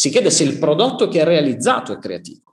si 0.00 0.08
chiede 0.08 0.30
se 0.30 0.44
il 0.44 0.58
prodotto 0.58 1.08
che 1.08 1.20
ha 1.20 1.24
realizzato 1.24 1.92
è 1.92 1.98
creativo. 1.98 2.49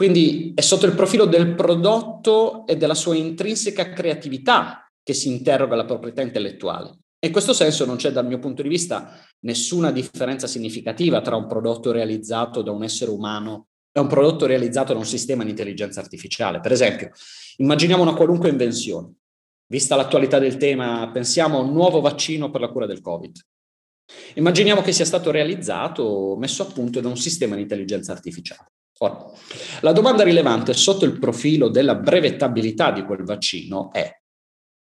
Quindi 0.00 0.52
è 0.54 0.62
sotto 0.62 0.86
il 0.86 0.94
profilo 0.94 1.26
del 1.26 1.54
prodotto 1.54 2.66
e 2.66 2.78
della 2.78 2.94
sua 2.94 3.16
intrinseca 3.16 3.92
creatività 3.92 4.90
che 5.02 5.12
si 5.12 5.28
interroga 5.28 5.76
la 5.76 5.84
proprietà 5.84 6.22
intellettuale. 6.22 7.00
E 7.18 7.26
in 7.26 7.32
questo 7.32 7.52
senso 7.52 7.84
non 7.84 7.96
c'è 7.96 8.10
dal 8.10 8.26
mio 8.26 8.38
punto 8.38 8.62
di 8.62 8.70
vista 8.70 9.12
nessuna 9.40 9.90
differenza 9.90 10.46
significativa 10.46 11.20
tra 11.20 11.36
un 11.36 11.46
prodotto 11.46 11.92
realizzato 11.92 12.62
da 12.62 12.70
un 12.70 12.82
essere 12.82 13.10
umano 13.10 13.66
e 13.92 14.00
un 14.00 14.06
prodotto 14.06 14.46
realizzato 14.46 14.94
da 14.94 14.98
un 14.98 15.04
sistema 15.04 15.44
di 15.44 15.50
intelligenza 15.50 16.00
artificiale. 16.00 16.60
Per 16.60 16.72
esempio, 16.72 17.10
immaginiamo 17.58 18.00
una 18.00 18.14
qualunque 18.14 18.48
invenzione. 18.48 19.12
Vista 19.66 19.96
l'attualità 19.96 20.38
del 20.38 20.56
tema, 20.56 21.10
pensiamo 21.12 21.58
a 21.58 21.60
un 21.60 21.74
nuovo 21.74 22.00
vaccino 22.00 22.50
per 22.50 22.62
la 22.62 22.70
cura 22.70 22.86
del 22.86 23.02
Covid. 23.02 23.38
Immaginiamo 24.36 24.80
che 24.80 24.92
sia 24.92 25.04
stato 25.04 25.30
realizzato, 25.30 26.36
messo 26.38 26.62
a 26.62 26.72
punto 26.72 27.02
da 27.02 27.08
un 27.08 27.18
sistema 27.18 27.54
di 27.54 27.60
intelligenza 27.60 28.12
artificiale. 28.12 28.70
Ora, 29.02 29.30
la 29.80 29.92
domanda 29.92 30.22
rilevante 30.22 30.74
sotto 30.74 31.06
il 31.06 31.18
profilo 31.18 31.68
della 31.68 31.94
brevettabilità 31.94 32.90
di 32.90 33.02
quel 33.02 33.24
vaccino 33.24 33.90
è, 33.92 34.10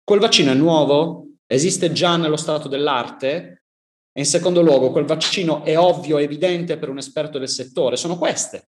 quel 0.02 0.20
vaccino 0.20 0.50
è 0.50 0.54
nuovo? 0.54 1.34
Esiste 1.46 1.92
già 1.92 2.16
nello 2.16 2.36
stato 2.36 2.68
dell'arte? 2.68 3.64
E 4.10 4.20
in 4.20 4.26
secondo 4.26 4.62
luogo, 4.62 4.90
quel 4.90 5.04
vaccino 5.04 5.62
è 5.62 5.78
ovvio, 5.78 6.16
evidente 6.16 6.78
per 6.78 6.88
un 6.88 6.96
esperto 6.96 7.38
del 7.38 7.50
settore? 7.50 7.96
Sono 7.96 8.16
queste 8.16 8.70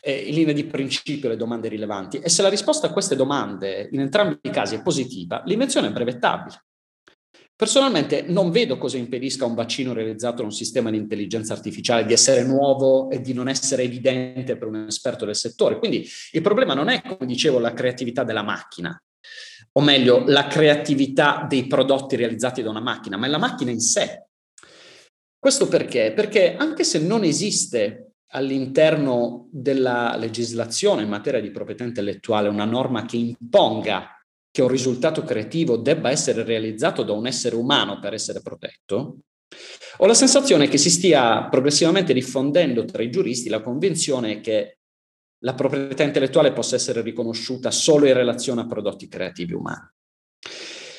eh, 0.00 0.28
in 0.28 0.34
linea 0.34 0.54
di 0.54 0.64
principio 0.64 1.28
le 1.28 1.36
domande 1.36 1.68
rilevanti. 1.68 2.18
E 2.18 2.28
se 2.28 2.42
la 2.42 2.48
risposta 2.48 2.86
a 2.86 2.92
queste 2.92 3.16
domande 3.16 3.88
in 3.90 4.00
entrambi 4.00 4.38
i 4.42 4.50
casi 4.50 4.76
è 4.76 4.82
positiva, 4.82 5.42
l'invenzione 5.46 5.88
è 5.88 5.92
brevettabile. 5.92 6.63
Personalmente 7.56 8.22
non 8.22 8.50
vedo 8.50 8.76
cosa 8.78 8.96
impedisca 8.96 9.44
a 9.44 9.48
un 9.48 9.54
vaccino 9.54 9.92
realizzato 9.92 10.38
da 10.38 10.42
un 10.42 10.52
sistema 10.52 10.90
di 10.90 10.96
intelligenza 10.96 11.52
artificiale 11.52 12.04
di 12.04 12.12
essere 12.12 12.42
nuovo 12.42 13.10
e 13.10 13.20
di 13.20 13.32
non 13.32 13.48
essere 13.48 13.84
evidente 13.84 14.56
per 14.56 14.66
un 14.66 14.86
esperto 14.88 15.24
del 15.24 15.36
settore. 15.36 15.78
Quindi 15.78 16.04
il 16.32 16.42
problema 16.42 16.74
non 16.74 16.88
è, 16.88 17.00
come 17.00 17.26
dicevo, 17.26 17.60
la 17.60 17.72
creatività 17.72 18.24
della 18.24 18.42
macchina, 18.42 19.00
o 19.72 19.80
meglio, 19.80 20.24
la 20.26 20.48
creatività 20.48 21.46
dei 21.48 21.68
prodotti 21.68 22.16
realizzati 22.16 22.60
da 22.60 22.70
una 22.70 22.80
macchina, 22.80 23.16
ma 23.16 23.26
è 23.26 23.30
la 23.30 23.38
macchina 23.38 23.70
in 23.70 23.80
sé. 23.80 24.26
Questo 25.38 25.68
perché? 25.68 26.12
Perché 26.12 26.56
anche 26.56 26.82
se 26.82 26.98
non 26.98 27.22
esiste 27.22 28.14
all'interno 28.32 29.48
della 29.52 30.16
legislazione 30.16 31.02
in 31.02 31.08
materia 31.08 31.40
di 31.40 31.52
proprietà 31.52 31.84
intellettuale 31.84 32.48
una 32.48 32.64
norma 32.64 33.04
che 33.04 33.16
imponga 33.16 34.08
che 34.54 34.62
un 34.62 34.68
risultato 34.68 35.24
creativo 35.24 35.76
debba 35.76 36.12
essere 36.12 36.44
realizzato 36.44 37.02
da 37.02 37.12
un 37.12 37.26
essere 37.26 37.56
umano 37.56 37.98
per 37.98 38.14
essere 38.14 38.40
protetto, 38.40 39.16
ho 39.96 40.06
la 40.06 40.14
sensazione 40.14 40.68
che 40.68 40.78
si 40.78 40.90
stia 40.90 41.48
progressivamente 41.48 42.12
diffondendo 42.12 42.84
tra 42.84 43.02
i 43.02 43.10
giuristi 43.10 43.48
la 43.48 43.60
convinzione 43.60 44.40
che 44.40 44.78
la 45.42 45.54
proprietà 45.54 46.04
intellettuale 46.04 46.52
possa 46.52 46.76
essere 46.76 47.02
riconosciuta 47.02 47.72
solo 47.72 48.06
in 48.06 48.14
relazione 48.14 48.60
a 48.60 48.68
prodotti 48.68 49.08
creativi 49.08 49.54
umani. 49.54 49.88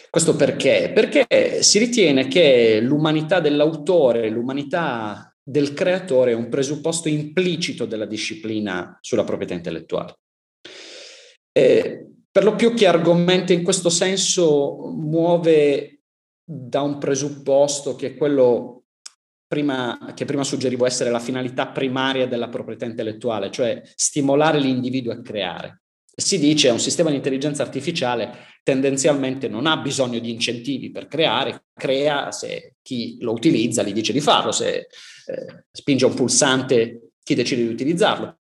Questo 0.09 0.35
perché? 0.35 0.91
Perché 0.93 1.63
si 1.63 1.79
ritiene 1.79 2.27
che 2.27 2.81
l'umanità 2.81 3.39
dell'autore, 3.39 4.27
l'umanità 4.29 5.33
del 5.41 5.74
creatore 5.74 6.31
è 6.31 6.35
un 6.35 6.50
presupposto 6.50 7.07
implicito 7.07 7.85
della 7.85 8.05
disciplina 8.05 8.97
sulla 9.00 9.24
proprietà 9.24 9.53
intellettuale. 9.53 10.17
Eh, 11.53 12.14
per 12.36 12.44
lo 12.44 12.56
più 12.56 12.74
che 12.74 12.86
argomenta 12.86 13.54
in 13.54 13.63
questo 13.63 13.89
senso 13.89 14.92
muove 14.94 16.01
da 16.44 16.82
un 16.82 16.98
presupposto 16.98 17.96
che 17.96 18.08
è 18.08 18.18
quello 18.18 18.88
prima, 19.48 20.12
che 20.13 20.25
prima 20.25 20.44
suggerivo 20.44 20.86
essere 20.86 21.12
la 21.12 21.22
finalità 21.22 21.68
primaria 21.68 22.27
della 22.27 22.50
proprietà 22.50 22.84
intellettuale, 22.84 23.51
cioè 23.51 23.82
stimolare 23.96 24.60
l'individuo 24.60 25.13
a 25.13 25.22
creare. 25.22 25.84
Si 26.13 26.38
dice 26.38 26.68
che 26.68 26.74
un 26.74 26.80
sistema 26.82 27.10
di 27.10 27.15
intelligenza 27.15 27.63
artificiale 27.63 28.34
tendenzialmente 28.63 29.48
non 29.48 29.65
ha 29.65 29.77
bisogno 29.77 30.20
di 30.20 30.30
incentivi 30.30 30.92
per 30.92 31.08
creare, 31.08 31.68
crea 31.74 32.34
se 32.34 32.75
chi 32.82 33.15
lo 33.22 33.32
utilizza 33.32 33.82
gli 33.82 33.94
dice 33.94 34.12
di 34.12 34.20
farlo, 34.20 34.51
se 34.51 34.75
eh, 34.75 34.88
spinge 35.72 36.06
un 36.06 36.13
pulsante 36.13 37.12
chi 37.24 37.34
decide 37.34 37.62
di 37.62 37.72
utilizzarlo. 37.72 38.39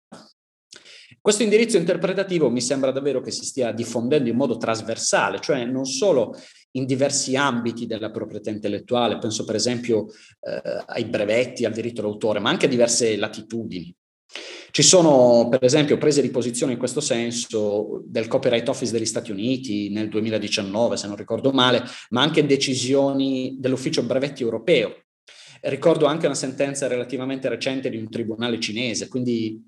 Questo 1.22 1.44
indirizzo 1.44 1.76
interpretativo 1.76 2.50
mi 2.50 2.60
sembra 2.60 2.90
davvero 2.90 3.20
che 3.20 3.30
si 3.30 3.44
stia 3.44 3.70
diffondendo 3.70 4.28
in 4.28 4.34
modo 4.34 4.56
trasversale, 4.56 5.38
cioè 5.38 5.64
non 5.64 5.84
solo 5.84 6.36
in 6.72 6.84
diversi 6.84 7.36
ambiti 7.36 7.86
della 7.86 8.10
proprietà 8.10 8.50
intellettuale, 8.50 9.18
penso 9.18 9.44
per 9.44 9.54
esempio 9.54 10.08
eh, 10.08 10.82
ai 10.84 11.04
brevetti, 11.04 11.64
al 11.64 11.72
diritto 11.72 12.02
d'autore, 12.02 12.40
ma 12.40 12.50
anche 12.50 12.66
a 12.66 12.68
diverse 12.68 13.16
latitudini. 13.16 13.94
Ci 14.72 14.82
sono 14.82 15.48
per 15.48 15.62
esempio 15.62 15.96
prese 15.96 16.22
di 16.22 16.30
posizione 16.30 16.72
in 16.72 16.78
questo 16.78 17.00
senso 17.00 18.02
del 18.04 18.26
Copyright 18.26 18.68
Office 18.68 18.90
degli 18.90 19.06
Stati 19.06 19.30
Uniti 19.30 19.90
nel 19.90 20.08
2019, 20.08 20.96
se 20.96 21.06
non 21.06 21.14
ricordo 21.14 21.52
male, 21.52 21.84
ma 22.10 22.22
anche 22.22 22.44
decisioni 22.44 23.58
dell'Ufficio 23.60 24.02
Brevetti 24.02 24.42
Europeo 24.42 25.02
Ricordo 25.64 26.06
anche 26.06 26.26
una 26.26 26.34
sentenza 26.34 26.88
relativamente 26.88 27.48
recente 27.48 27.88
di 27.88 27.96
un 27.96 28.10
tribunale 28.10 28.58
cinese, 28.58 29.06
quindi 29.06 29.64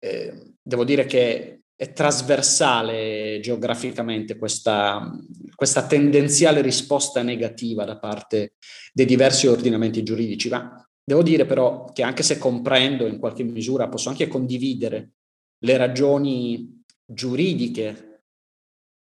eh, 0.00 0.54
devo 0.60 0.84
dire 0.84 1.06
che 1.06 1.60
è 1.76 1.92
trasversale 1.92 3.38
geograficamente 3.40 4.38
questa, 4.38 5.08
questa 5.54 5.86
tendenziale 5.86 6.62
risposta 6.62 7.22
negativa 7.22 7.84
da 7.84 7.98
parte 7.98 8.54
dei 8.92 9.04
diversi 9.04 9.46
ordinamenti 9.46 10.02
giuridici. 10.02 10.48
Ma 10.48 10.84
devo 11.04 11.22
dire 11.22 11.44
però 11.44 11.84
che 11.92 12.02
anche 12.02 12.24
se 12.24 12.38
comprendo 12.38 13.06
in 13.06 13.18
qualche 13.18 13.44
misura, 13.44 13.88
posso 13.88 14.08
anche 14.08 14.26
condividere 14.26 15.10
le 15.58 15.76
ragioni 15.76 16.82
giuridiche 17.04 18.22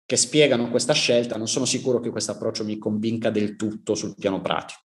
che 0.05 0.17
spiegano 0.17 0.69
questa 0.69 0.93
scelta, 0.93 1.37
non 1.37 1.47
sono 1.47 1.65
sicuro 1.65 2.01
che 2.01 2.09
questo 2.09 2.31
approccio 2.31 2.65
mi 2.65 2.77
convinca 2.77 3.29
del 3.29 3.55
tutto 3.55 3.95
sul 3.95 4.15
piano 4.15 4.41
pratico. 4.41 4.82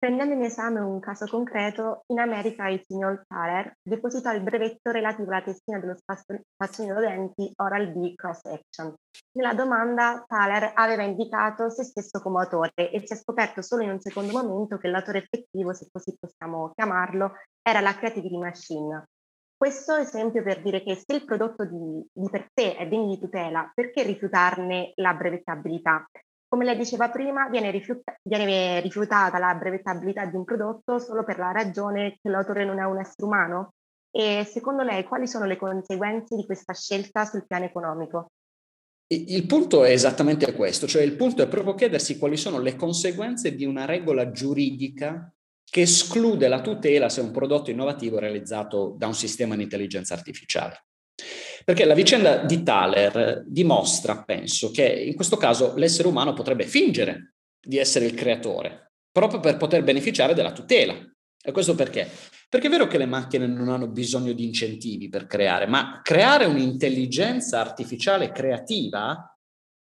Prendendo 0.00 0.32
in 0.32 0.42
esame 0.42 0.80
un 0.80 0.98
caso 0.98 1.26
concreto, 1.26 2.04
in 2.06 2.20
America 2.20 2.66
il 2.70 2.82
signor 2.86 3.22
Thaler 3.28 3.74
depositò 3.82 4.32
il 4.32 4.42
brevetto 4.42 4.90
relativo 4.90 5.30
alla 5.30 5.42
testina 5.42 5.78
dello 5.78 5.94
spazzolino 5.94 6.98
denti 6.98 7.52
Oral-B 7.54 8.14
Cross 8.14 8.46
Action. 8.46 8.94
Nella 9.32 9.52
domanda 9.52 10.24
Thaler 10.26 10.72
aveva 10.74 11.02
indicato 11.02 11.68
se 11.68 11.84
stesso 11.84 12.18
come 12.22 12.40
autore 12.40 12.72
e 12.74 13.06
si 13.06 13.12
è 13.12 13.16
scoperto 13.16 13.60
solo 13.60 13.82
in 13.82 13.90
un 13.90 14.00
secondo 14.00 14.32
momento 14.32 14.78
che 14.78 14.88
l'autore 14.88 15.18
effettivo, 15.18 15.74
se 15.74 15.88
così 15.92 16.16
possiamo 16.18 16.72
chiamarlo, 16.74 17.34
era 17.60 17.80
la 17.80 17.94
Creativity 17.94 18.38
Machine. 18.38 19.04
Questo 19.54 19.96
esempio 19.96 20.42
per 20.42 20.62
dire 20.62 20.82
che 20.82 20.94
se 20.94 21.14
il 21.14 21.26
prodotto 21.26 21.66
di, 21.66 22.08
di 22.10 22.30
per 22.30 22.48
sé 22.54 22.74
è 22.74 22.88
degno 22.88 23.08
di 23.08 23.20
tutela, 23.20 23.70
perché 23.74 24.02
rifiutarne 24.02 24.92
la 24.94 25.12
brevettabilità? 25.12 26.06
Come 26.50 26.64
lei 26.64 26.76
diceva 26.76 27.10
prima, 27.10 27.48
viene, 27.48 27.70
rifiuta- 27.70 28.18
viene 28.24 28.80
rifiutata 28.80 29.38
la 29.38 29.54
brevettabilità 29.54 30.26
di 30.26 30.34
un 30.34 30.42
prodotto 30.42 30.98
solo 30.98 31.22
per 31.22 31.38
la 31.38 31.52
ragione 31.52 32.18
che 32.20 32.28
l'autore 32.28 32.64
non 32.64 32.80
è 32.80 32.82
un 32.82 32.98
essere 32.98 33.24
umano? 33.24 33.74
E 34.10 34.44
secondo 34.50 34.82
lei 34.82 35.04
quali 35.04 35.28
sono 35.28 35.44
le 35.44 35.56
conseguenze 35.56 36.34
di 36.34 36.44
questa 36.44 36.74
scelta 36.74 37.24
sul 37.24 37.46
piano 37.46 37.66
economico? 37.66 38.32
Il 39.12 39.46
punto 39.46 39.84
è 39.84 39.92
esattamente 39.92 40.52
questo, 40.52 40.88
cioè 40.88 41.02
il 41.02 41.14
punto 41.14 41.42
è 41.42 41.46
proprio 41.46 41.76
chiedersi 41.76 42.18
quali 42.18 42.36
sono 42.36 42.58
le 42.58 42.74
conseguenze 42.74 43.54
di 43.54 43.64
una 43.64 43.84
regola 43.84 44.32
giuridica 44.32 45.32
che 45.62 45.82
esclude 45.82 46.48
la 46.48 46.60
tutela 46.60 47.08
se 47.08 47.20
un 47.20 47.30
prodotto 47.30 47.70
innovativo 47.70 48.16
è 48.16 48.20
realizzato 48.20 48.96
da 48.98 49.06
un 49.06 49.14
sistema 49.14 49.54
di 49.54 49.62
intelligenza 49.62 50.14
artificiale. 50.14 50.86
Perché 51.64 51.84
la 51.84 51.94
vicenda 51.94 52.38
di 52.38 52.62
Thaler 52.62 53.44
dimostra, 53.46 54.22
penso, 54.22 54.70
che 54.70 54.86
in 54.86 55.14
questo 55.14 55.36
caso 55.36 55.74
l'essere 55.76 56.08
umano 56.08 56.32
potrebbe 56.32 56.64
fingere 56.64 57.34
di 57.60 57.76
essere 57.76 58.06
il 58.06 58.14
creatore, 58.14 58.92
proprio 59.10 59.40
per 59.40 59.56
poter 59.56 59.82
beneficiare 59.82 60.34
della 60.34 60.52
tutela. 60.52 60.94
E 61.42 61.52
questo 61.52 61.74
perché? 61.74 62.08
Perché 62.48 62.66
è 62.66 62.70
vero 62.70 62.86
che 62.86 62.98
le 62.98 63.06
macchine 63.06 63.46
non 63.46 63.68
hanno 63.68 63.88
bisogno 63.88 64.32
di 64.32 64.44
incentivi 64.44 65.08
per 65.08 65.26
creare, 65.26 65.66
ma 65.66 66.00
creare 66.02 66.46
un'intelligenza 66.46 67.60
artificiale 67.60 68.32
creativa, 68.32 69.38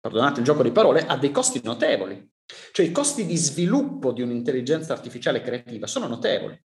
perdonate 0.00 0.40
il 0.40 0.46
gioco 0.46 0.62
di 0.62 0.72
parole, 0.72 1.06
ha 1.06 1.16
dei 1.16 1.30
costi 1.30 1.60
notevoli. 1.62 2.26
Cioè 2.72 2.86
i 2.86 2.92
costi 2.92 3.26
di 3.26 3.36
sviluppo 3.36 4.12
di 4.12 4.22
un'intelligenza 4.22 4.92
artificiale 4.92 5.42
creativa 5.42 5.86
sono 5.86 6.06
notevoli. 6.06 6.58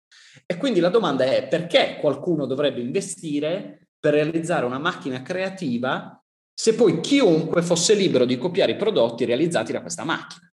E 0.47 0.57
quindi 0.57 0.80
la 0.80 0.90
domanda 0.90 1.25
è 1.25 1.49
perché 1.49 1.97
qualcuno 2.00 2.47
dovrebbe 2.47 2.80
investire 2.80 3.88
per 4.00 4.14
realizzare 4.14 4.64
una 4.64 4.78
macchina 4.78 5.23
creativa 5.23 6.21
se 6.52 6.75
poi 6.75 7.00
chiunque 7.00 7.62
fosse 7.62 7.95
libero 7.95 8.25
di 8.25 8.38
copiare 8.38 8.73
i 8.73 8.76
prodotti 8.76 9.25
realizzati 9.25 9.73
da 9.73 9.80
questa 9.80 10.04
macchina. 10.04 10.50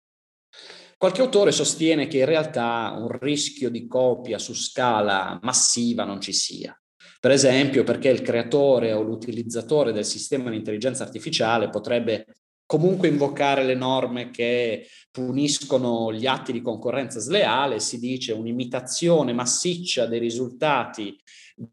Qualche 0.96 1.20
autore 1.20 1.50
sostiene 1.50 2.06
che 2.06 2.18
in 2.18 2.24
realtà 2.24 2.94
un 2.96 3.08
rischio 3.18 3.70
di 3.70 3.88
copia 3.88 4.38
su 4.38 4.54
scala 4.54 5.38
massiva 5.42 6.04
non 6.04 6.20
ci 6.20 6.32
sia. 6.32 6.76
Per 7.20 7.30
esempio 7.30 7.82
perché 7.82 8.08
il 8.08 8.22
creatore 8.22 8.92
o 8.92 9.02
l'utilizzatore 9.02 9.92
del 9.92 10.04
sistema 10.04 10.50
di 10.50 10.56
intelligenza 10.56 11.02
artificiale 11.02 11.70
potrebbe 11.70 12.26
comunque 12.66 13.08
invocare 13.08 13.64
le 13.64 13.74
norme 13.74 14.30
che 14.30 14.86
puniscono 15.10 16.12
gli 16.12 16.26
atti 16.26 16.52
di 16.52 16.62
concorrenza 16.62 17.20
sleale, 17.20 17.80
si 17.80 17.98
dice 17.98 18.32
un'imitazione 18.32 19.32
massiccia 19.32 20.06
dei 20.06 20.18
risultati 20.18 21.16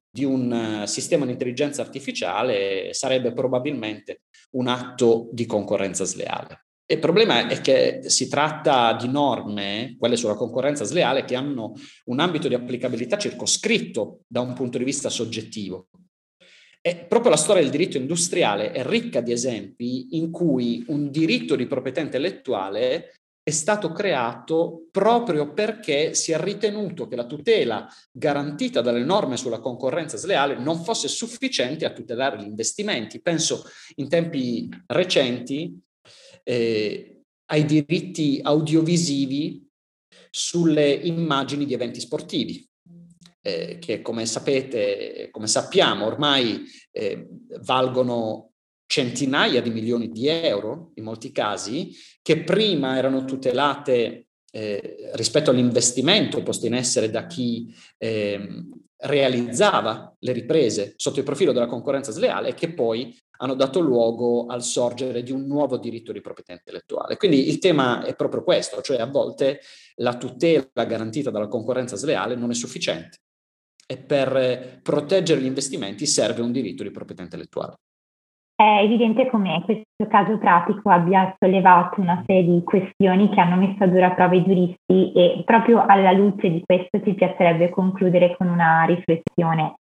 di 0.10 0.24
un 0.24 0.82
eh, 0.82 0.88
sistema 0.88 1.26
di 1.26 1.32
intelligenza 1.32 1.82
artificiale 1.82 2.94
sarebbe 2.94 3.34
probabilmente 3.34 4.22
un 4.52 4.68
atto 4.68 5.30
di 5.32 5.46
concorrenza 5.46 6.04
sleale. 6.04 6.66
Il 6.92 6.98
problema 6.98 7.48
è 7.48 7.62
che 7.62 8.02
si 8.06 8.28
tratta 8.28 8.94
di 8.94 9.08
norme, 9.08 9.96
quelle 10.00 10.18
sulla 10.18 10.34
concorrenza 10.34 10.84
sleale, 10.86 11.24
che 11.24 11.36
hanno 11.36 11.74
un 12.06 12.20
ambito 12.20 12.48
di 12.48 12.56
applicabilità 12.56 13.16
circoscritto 13.16 14.22
da 14.26 14.42
un 14.42 14.54
punto 14.54 14.80
di 14.80 14.84
vista 14.84 15.10
soggettivo. 15.10 15.90
E 16.82 17.06
proprio 17.08 17.30
la 17.30 17.38
storia 17.38 17.62
del 17.62 17.72
diritto 17.72 17.98
industriale 17.98 18.72
è 18.72 18.84
ricca 18.84 19.22
di 19.22 19.32
esempi 19.32 20.18
in 20.18 20.32
cui 20.32 20.84
un 20.88 21.12
diritto 21.12 21.56
di 21.56 21.68
proprietà 21.68 22.00
intellettuale 22.00 23.19
è 23.42 23.52
stato 23.52 23.92
creato 23.92 24.88
proprio 24.92 25.54
perché 25.54 26.14
si 26.14 26.32
è 26.32 26.40
ritenuto 26.40 27.08
che 27.08 27.16
la 27.16 27.26
tutela 27.26 27.88
garantita 28.12 28.82
dalle 28.82 29.04
norme 29.04 29.38
sulla 29.38 29.60
concorrenza 29.60 30.18
sleale 30.18 30.58
non 30.60 30.84
fosse 30.84 31.08
sufficiente 31.08 31.86
a 31.86 31.92
tutelare 31.92 32.38
gli 32.38 32.46
investimenti. 32.46 33.22
Penso 33.22 33.64
in 33.96 34.08
tempi 34.08 34.70
recenti 34.88 35.80
eh, 36.44 37.22
ai 37.46 37.66
diritti 37.66 38.40
audiovisivi 38.42 39.68
sulle 40.30 40.92
immagini 40.92 41.66
di 41.66 41.74
eventi 41.74 42.00
sportivi. 42.00 42.68
Eh, 43.42 43.80
che 43.80 44.02
come 44.02 44.26
sapete, 44.26 45.30
come 45.32 45.48
sappiamo, 45.48 46.06
ormai 46.06 46.66
eh, 46.92 47.26
valgono 47.62 48.52
centinaia 48.90 49.62
di 49.62 49.70
milioni 49.70 50.10
di 50.10 50.28
euro 50.28 50.94
in 50.96 51.04
molti 51.04 51.32
casi, 51.32 51.92
che 52.24 52.44
prima 52.44 52.98
erano 52.98 53.24
tutelate 53.24 54.30
eh, 54.52 55.12
rispetto 55.14 55.52
all'investimento 55.52 56.42
posto 56.42 56.66
in 56.66 56.74
essere 56.74 57.12
da 57.12 57.28
chi 57.28 57.72
eh, 58.00 58.66
realizzava 59.02 60.16
le 60.18 60.32
riprese 60.32 60.94
sotto 60.96 61.20
il 61.20 61.26
profilo 61.26 61.52
della 61.52 61.68
concorrenza 61.68 62.12
sleale 62.12 62.56
che 62.56 62.74
poi 62.74 63.16
hanno 63.38 63.54
dato 63.54 63.80
luogo 63.80 64.48
al 64.48 64.64
sorgere 64.64 65.22
di 65.22 65.32
un 65.32 65.46
nuovo 65.46 65.78
diritto 65.78 66.12
di 66.12 66.22
proprietà 66.22 66.54
intellettuale. 66.54 67.16
Quindi 67.16 67.48
il 67.48 67.60
tema 67.60 68.04
è 68.04 68.16
proprio 68.16 68.44
questo, 68.44 68.82
cioè 68.82 69.00
a 69.00 69.06
volte 69.06 69.62
la 69.98 70.18
tutela 70.18 70.66
garantita 70.74 71.30
dalla 71.30 71.48
concorrenza 71.48 71.96
sleale 71.96 72.34
non 72.34 72.50
è 72.50 72.56
sufficiente 72.56 73.20
e 73.86 73.98
per 73.98 74.80
proteggere 74.82 75.42
gli 75.42 75.46
investimenti 75.46 76.08
serve 76.08 76.42
un 76.42 76.52
diritto 76.52 76.82
di 76.82 76.90
proprietà 76.90 77.22
intellettuale. 77.22 77.78
È 78.60 78.82
evidente 78.82 79.30
come 79.30 79.62
questo 79.64 79.86
caso 80.10 80.38
pratico 80.38 80.90
abbia 80.90 81.34
sollevato 81.40 82.02
una 82.02 82.22
serie 82.26 82.44
di 82.44 82.62
questioni 82.62 83.30
che 83.30 83.40
hanno 83.40 83.56
messo 83.56 83.86
a 83.86 83.88
dura 83.88 84.12
prova 84.12 84.36
i 84.36 84.44
giuristi 84.44 85.14
e 85.14 85.44
proprio 85.46 85.86
alla 85.86 86.12
luce 86.12 86.52
di 86.52 86.62
questo 86.66 87.02
ci 87.02 87.14
piacerebbe 87.14 87.70
concludere 87.70 88.36
con 88.36 88.50
una 88.50 88.84
riflessione. 88.84 89.76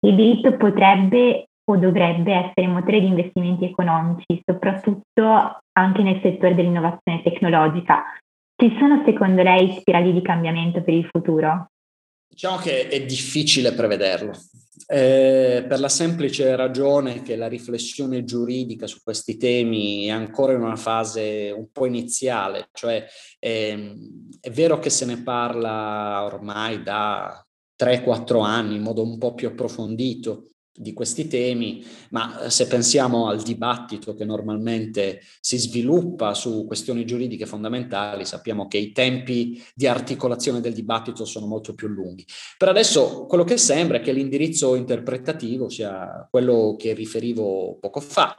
Il 0.00 0.14
diritto 0.14 0.56
potrebbe 0.56 1.48
o 1.62 1.76
dovrebbe 1.76 2.32
essere 2.32 2.68
motore 2.68 3.00
di 3.00 3.08
investimenti 3.08 3.66
economici, 3.66 4.40
soprattutto 4.42 5.58
anche 5.78 6.02
nel 6.02 6.20
settore 6.22 6.54
dell'innovazione 6.54 7.20
tecnologica. 7.22 8.02
Ci 8.56 8.74
sono 8.78 9.02
secondo 9.04 9.42
lei 9.42 9.72
spirali 9.72 10.10
di 10.10 10.22
cambiamento 10.22 10.82
per 10.82 10.94
il 10.94 11.06
futuro? 11.12 11.66
Diciamo 12.32 12.56
che 12.56 12.88
è 12.88 13.04
difficile 13.04 13.74
prevederlo, 13.74 14.32
eh, 14.86 15.66
per 15.68 15.80
la 15.80 15.90
semplice 15.90 16.56
ragione 16.56 17.20
che 17.20 17.36
la 17.36 17.46
riflessione 17.46 18.24
giuridica 18.24 18.86
su 18.86 19.02
questi 19.02 19.36
temi 19.36 20.06
è 20.06 20.12
ancora 20.12 20.54
in 20.54 20.62
una 20.62 20.76
fase 20.76 21.52
un 21.54 21.70
po' 21.70 21.84
iniziale, 21.84 22.70
cioè 22.72 23.06
ehm, 23.38 24.30
è 24.40 24.50
vero 24.50 24.78
che 24.78 24.88
se 24.88 25.04
ne 25.04 25.22
parla 25.22 26.24
ormai 26.24 26.82
da 26.82 27.46
3-4 27.76 28.42
anni 28.42 28.76
in 28.76 28.82
modo 28.82 29.02
un 29.02 29.18
po' 29.18 29.34
più 29.34 29.48
approfondito, 29.48 30.52
di 30.74 30.92
questi 30.92 31.28
temi, 31.28 31.84
ma 32.10 32.44
eh, 32.44 32.50
se 32.50 32.66
pensiamo 32.66 33.28
al 33.28 33.42
dibattito 33.42 34.14
che 34.14 34.24
normalmente 34.24 35.20
si 35.40 35.58
sviluppa 35.58 36.34
su 36.34 36.64
questioni 36.66 37.04
giuridiche 37.04 37.46
fondamentali, 37.46 38.24
sappiamo 38.24 38.68
che 38.68 38.78
i 38.78 38.92
tempi 38.92 39.62
di 39.74 39.86
articolazione 39.86 40.60
del 40.60 40.72
dibattito 40.72 41.24
sono 41.24 41.46
molto 41.46 41.74
più 41.74 41.88
lunghi. 41.88 42.24
Per 42.56 42.68
adesso 42.68 43.26
quello 43.26 43.44
che 43.44 43.58
sembra 43.58 43.98
è 43.98 44.00
che 44.00 44.12
l'indirizzo 44.12 44.74
interpretativo 44.74 45.68
sia 45.68 46.26
quello 46.30 46.74
che 46.78 46.94
riferivo 46.94 47.76
poco 47.78 48.00
fa, 48.00 48.34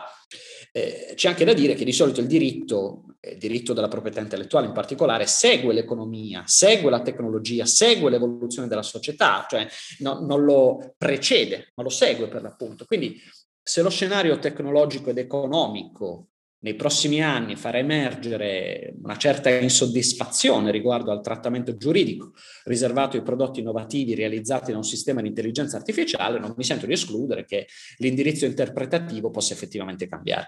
eh, 0.75 1.13
c'è 1.13 1.27
anche 1.27 1.45
da 1.45 1.53
dire 1.53 1.75
che 1.75 1.85
di 1.85 1.91
solito 1.91 2.19
il 2.19 2.25
diritto, 2.25 3.03
il 3.21 3.37
diritto 3.37 3.73
della 3.73 3.87
proprietà 3.87 4.21
intellettuale 4.21 4.65
in 4.65 4.73
particolare, 4.73 5.27
segue 5.27 5.71
l'economia, 5.71 6.43
segue 6.47 6.89
la 6.89 7.01
tecnologia, 7.01 7.65
segue 7.65 8.09
l'evoluzione 8.09 8.67
della 8.67 8.81
società, 8.81 9.45
cioè 9.47 9.67
no, 9.99 10.25
non 10.25 10.43
lo 10.43 10.95
precede, 10.97 11.71
ma 11.75 11.83
lo 11.83 11.89
segue 11.89 12.22
per 12.27 12.41
l'appunto. 12.41 12.85
Quindi 12.85 13.19
se 13.61 13.81
lo 13.81 13.89
scenario 13.89 14.39
tecnologico 14.39 15.09
ed 15.09 15.17
economico 15.17 16.27
nei 16.63 16.75
prossimi 16.75 17.21
anni 17.21 17.55
farà 17.55 17.77
emergere 17.77 18.95
una 19.03 19.17
certa 19.17 19.49
insoddisfazione 19.49 20.71
riguardo 20.71 21.11
al 21.11 21.21
trattamento 21.21 21.75
giuridico 21.75 22.33
riservato 22.63 23.17
ai 23.17 23.23
prodotti 23.23 23.59
innovativi 23.59 24.15
realizzati 24.15 24.71
da 24.71 24.77
un 24.77 24.83
sistema 24.83 25.21
di 25.21 25.27
intelligenza 25.27 25.75
artificiale, 25.75 26.39
non 26.39 26.53
mi 26.55 26.63
sento 26.63 26.85
di 26.85 26.93
escludere 26.93 27.45
che 27.45 27.67
l'indirizzo 27.97 28.45
interpretativo 28.45 29.29
possa 29.29 29.53
effettivamente 29.53 30.07
cambiare. 30.07 30.47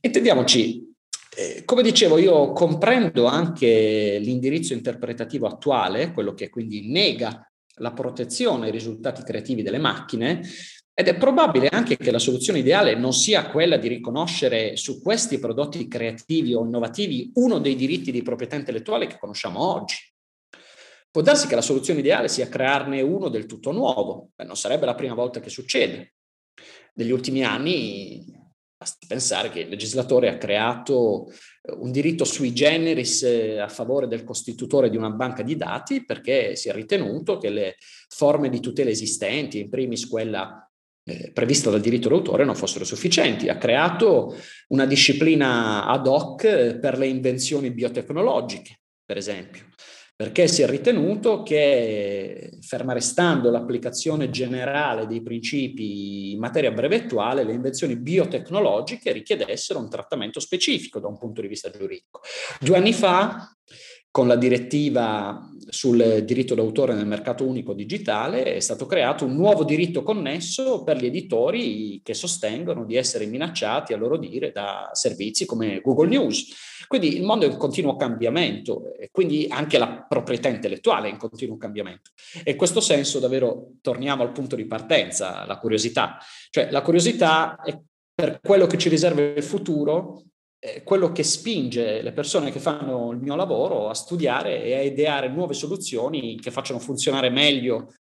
Intendiamoci, 0.00 0.94
eh, 1.36 1.62
come 1.64 1.82
dicevo, 1.82 2.18
io 2.18 2.52
comprendo 2.52 3.26
anche 3.26 4.18
l'indirizzo 4.20 4.72
interpretativo 4.72 5.48
attuale, 5.48 6.12
quello 6.12 6.32
che 6.32 6.48
quindi 6.48 6.88
nega 6.90 7.44
la 7.80 7.92
protezione 7.92 8.66
ai 8.66 8.72
risultati 8.72 9.22
creativi 9.22 9.62
delle 9.62 9.78
macchine, 9.78 10.40
ed 10.98 11.08
è 11.08 11.16
probabile 11.18 11.68
anche 11.68 11.98
che 11.98 12.10
la 12.10 12.18
soluzione 12.18 12.60
ideale 12.60 12.94
non 12.94 13.12
sia 13.12 13.50
quella 13.50 13.76
di 13.76 13.86
riconoscere 13.86 14.76
su 14.76 15.02
questi 15.02 15.38
prodotti 15.38 15.86
creativi 15.88 16.54
o 16.54 16.64
innovativi 16.64 17.32
uno 17.34 17.58
dei 17.58 17.76
diritti 17.76 18.10
di 18.10 18.22
proprietà 18.22 18.56
intellettuale 18.56 19.06
che 19.06 19.18
conosciamo 19.18 19.60
oggi. 19.60 19.96
Può 21.10 21.20
darsi 21.20 21.48
che 21.48 21.54
la 21.54 21.60
soluzione 21.60 22.00
ideale 22.00 22.28
sia 22.28 22.48
crearne 22.48 23.02
uno 23.02 23.28
del 23.28 23.44
tutto 23.44 23.72
nuovo, 23.72 24.30
Beh, 24.34 24.44
non 24.44 24.56
sarebbe 24.56 24.86
la 24.86 24.94
prima 24.94 25.12
volta 25.12 25.38
che 25.38 25.50
succede. 25.50 26.14
Negli 26.94 27.10
ultimi 27.10 27.44
anni 27.44 28.24
basti 28.74 29.06
pensare 29.06 29.50
che 29.50 29.60
il 29.60 29.68
legislatore 29.68 30.30
ha 30.30 30.38
creato 30.38 31.28
eh, 31.28 31.74
un 31.74 31.90
diritto 31.90 32.24
sui 32.24 32.54
generis 32.54 33.22
eh, 33.22 33.58
a 33.58 33.68
favore 33.68 34.08
del 34.08 34.24
costitutore 34.24 34.88
di 34.88 34.96
una 34.96 35.10
banca 35.10 35.42
di 35.42 35.56
dati 35.56 36.06
perché 36.06 36.56
si 36.56 36.70
è 36.70 36.72
ritenuto 36.72 37.36
che 37.36 37.50
le 37.50 37.76
forme 38.08 38.48
di 38.48 38.60
tutela 38.60 38.88
esistenti, 38.88 39.60
in 39.60 39.68
primis 39.68 40.08
quella 40.08 40.66
eh, 41.08 41.30
prevista 41.32 41.70
dal 41.70 41.80
diritto 41.80 42.08
d'autore 42.08 42.44
non 42.44 42.56
fossero 42.56 42.84
sufficienti. 42.84 43.48
Ha 43.48 43.58
creato 43.58 44.36
una 44.68 44.86
disciplina 44.86 45.86
ad 45.86 46.06
hoc 46.08 46.44
eh, 46.44 46.78
per 46.78 46.98
le 46.98 47.06
invenzioni 47.06 47.70
biotecnologiche, 47.70 48.80
per 49.04 49.16
esempio, 49.16 49.66
perché 50.16 50.48
si 50.48 50.62
è 50.62 50.66
ritenuto 50.66 51.44
che, 51.44 52.58
ferma 52.60 52.92
restando 52.92 53.50
l'applicazione 53.50 54.30
generale 54.30 55.06
dei 55.06 55.22
principi 55.22 56.32
in 56.32 56.40
materia 56.40 56.72
brevettuale, 56.72 57.44
le 57.44 57.52
invenzioni 57.52 57.96
biotecnologiche 57.96 59.12
richiedessero 59.12 59.78
un 59.78 59.88
trattamento 59.88 60.40
specifico 60.40 60.98
da 60.98 61.06
un 61.06 61.18
punto 61.18 61.40
di 61.40 61.46
vista 61.46 61.70
giuridico. 61.70 62.20
Due 62.58 62.76
anni 62.76 62.92
fa 62.92 63.56
con 64.16 64.28
la 64.28 64.36
direttiva 64.36 65.46
sul 65.68 66.22
diritto 66.24 66.54
d'autore 66.54 66.94
nel 66.94 67.06
mercato 67.06 67.44
unico 67.44 67.74
digitale 67.74 68.54
è 68.54 68.60
stato 68.60 68.86
creato 68.86 69.26
un 69.26 69.34
nuovo 69.34 69.62
diritto 69.62 70.02
connesso 70.02 70.84
per 70.84 70.96
gli 70.96 71.04
editori 71.04 72.00
che 72.02 72.14
sostengono 72.14 72.86
di 72.86 72.96
essere 72.96 73.26
minacciati, 73.26 73.92
a 73.92 73.98
loro 73.98 74.16
dire, 74.16 74.52
da 74.52 74.88
servizi 74.94 75.44
come 75.44 75.82
Google 75.82 76.08
News. 76.08 76.46
Quindi 76.86 77.14
il 77.14 77.24
mondo 77.24 77.44
è 77.44 77.50
in 77.50 77.58
continuo 77.58 77.96
cambiamento 77.96 78.94
e 78.94 79.10
quindi 79.12 79.48
anche 79.50 79.76
la 79.76 80.06
proprietà 80.08 80.48
intellettuale 80.48 81.08
è 81.08 81.10
in 81.10 81.18
continuo 81.18 81.58
cambiamento. 81.58 82.12
E 82.42 82.52
in 82.52 82.56
questo 82.56 82.80
senso 82.80 83.18
davvero 83.18 83.72
torniamo 83.82 84.22
al 84.22 84.32
punto 84.32 84.56
di 84.56 84.64
partenza, 84.64 85.44
la 85.44 85.58
curiosità. 85.58 86.16
Cioè 86.48 86.70
la 86.70 86.80
curiosità 86.80 87.60
è 87.62 87.78
per 88.14 88.40
quello 88.40 88.66
che 88.66 88.78
ci 88.78 88.88
riserva 88.88 89.20
il 89.20 89.42
futuro 89.42 90.22
quello 90.84 91.12
che 91.12 91.22
spinge 91.22 92.02
le 92.02 92.12
persone 92.12 92.50
che 92.50 92.58
fanno 92.58 93.12
il 93.12 93.18
mio 93.18 93.36
lavoro 93.36 93.88
a 93.88 93.94
studiare 93.94 94.64
e 94.64 94.74
a 94.74 94.82
ideare 94.82 95.28
nuove 95.28 95.54
soluzioni 95.54 96.38
che 96.40 96.50
facciano 96.50 96.78
funzionare 96.78 97.30
meglio 97.30 97.94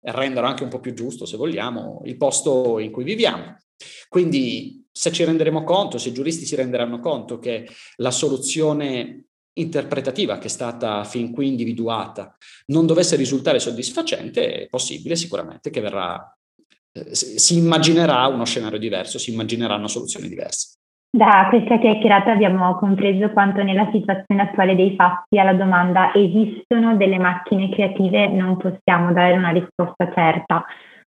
e 0.00 0.12
rendano 0.12 0.46
anche 0.46 0.62
un 0.62 0.68
po' 0.68 0.80
più 0.80 0.92
giusto, 0.94 1.26
se 1.26 1.36
vogliamo, 1.36 2.02
il 2.04 2.16
posto 2.16 2.78
in 2.78 2.90
cui 2.90 3.04
viviamo. 3.04 3.56
Quindi 4.08 4.86
se 4.90 5.12
ci 5.12 5.24
renderemo 5.24 5.64
conto, 5.64 5.98
se 5.98 6.10
i 6.10 6.12
giuristi 6.12 6.46
si 6.46 6.54
renderanno 6.54 7.00
conto 7.00 7.38
che 7.38 7.68
la 7.96 8.10
soluzione 8.10 9.26
interpretativa 9.58 10.38
che 10.38 10.46
è 10.46 10.50
stata 10.50 11.04
fin 11.04 11.32
qui 11.32 11.48
individuata 11.48 12.36
non 12.66 12.86
dovesse 12.86 13.16
risultare 13.16 13.58
soddisfacente, 13.58 14.62
è 14.62 14.68
possibile 14.68 15.16
sicuramente 15.16 15.70
che 15.70 15.80
verrà, 15.80 16.38
eh, 16.92 17.14
si 17.14 17.56
immaginerà 17.56 18.26
uno 18.26 18.44
scenario 18.44 18.78
diverso, 18.78 19.18
si 19.18 19.32
immagineranno 19.32 19.88
soluzioni 19.88 20.28
diverse. 20.28 20.75
Da 21.16 21.46
questa 21.48 21.78
chiacchierata 21.78 22.32
abbiamo 22.32 22.74
compreso 22.74 23.30
quanto 23.30 23.62
nella 23.62 23.88
situazione 23.90 24.42
attuale 24.42 24.76
dei 24.76 24.94
fatti 24.96 25.38
alla 25.38 25.54
domanda 25.54 26.12
esistono 26.12 26.94
delle 26.94 27.18
macchine 27.18 27.70
creative 27.70 28.28
non 28.28 28.58
possiamo 28.58 29.14
dare 29.14 29.32
una 29.34 29.48
risposta 29.48 30.12
certa. 30.12 30.62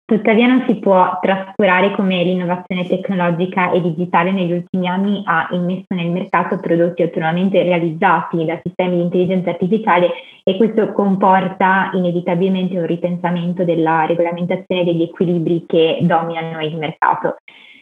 Tuttavia 0.06 0.46
non 0.46 0.64
si 0.66 0.76
può 0.76 1.18
trascurare 1.20 1.90
come 1.90 2.24
l'innovazione 2.24 2.86
tecnologica 2.86 3.70
e 3.70 3.82
digitale 3.82 4.32
negli 4.32 4.52
ultimi 4.52 4.88
anni 4.88 5.20
ha 5.26 5.46
immesso 5.50 5.88
nel 5.90 6.08
mercato 6.10 6.58
prodotti 6.58 7.02
autonomamente 7.02 7.62
realizzati 7.62 8.46
da 8.46 8.58
sistemi 8.62 8.96
di 8.96 9.02
intelligenza 9.02 9.50
artificiale 9.50 10.10
e 10.42 10.56
questo 10.56 10.90
comporta 10.94 11.90
inevitabilmente 11.92 12.78
un 12.78 12.86
ripensamento 12.86 13.62
della 13.62 14.06
regolamentazione 14.06 14.84
degli 14.84 15.02
equilibri 15.02 15.66
che 15.66 15.98
dominano 16.00 16.62
il 16.62 16.78
mercato. 16.78 17.36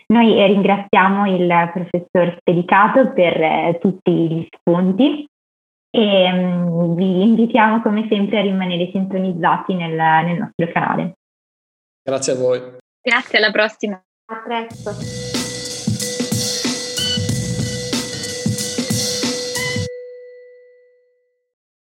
Noi 0.09 0.47
ringraziamo 0.47 1.27
il 1.27 1.71
professor 1.73 2.37
Spedicato 2.39 3.13
per 3.13 3.41
eh, 3.41 3.79
tutti 3.81 4.13
gli 4.13 4.47
spunti 4.57 5.27
e 5.91 6.33
um, 6.33 6.95
vi 6.95 7.23
invitiamo 7.23 7.81
come 7.83 8.07
sempre 8.09 8.39
a 8.39 8.43
rimanere 8.43 8.91
sintonizzati 8.91 9.75
nel, 9.75 9.95
nel 9.95 10.39
nostro 10.39 10.73
canale. 10.73 11.15
Grazie 12.03 12.33
a 12.35 12.37
voi. 12.37 12.61
Grazie, 13.01 13.39
alla 13.39 13.51
prossima. 13.51 14.01
A 14.27 14.43
presto. 14.45 15.36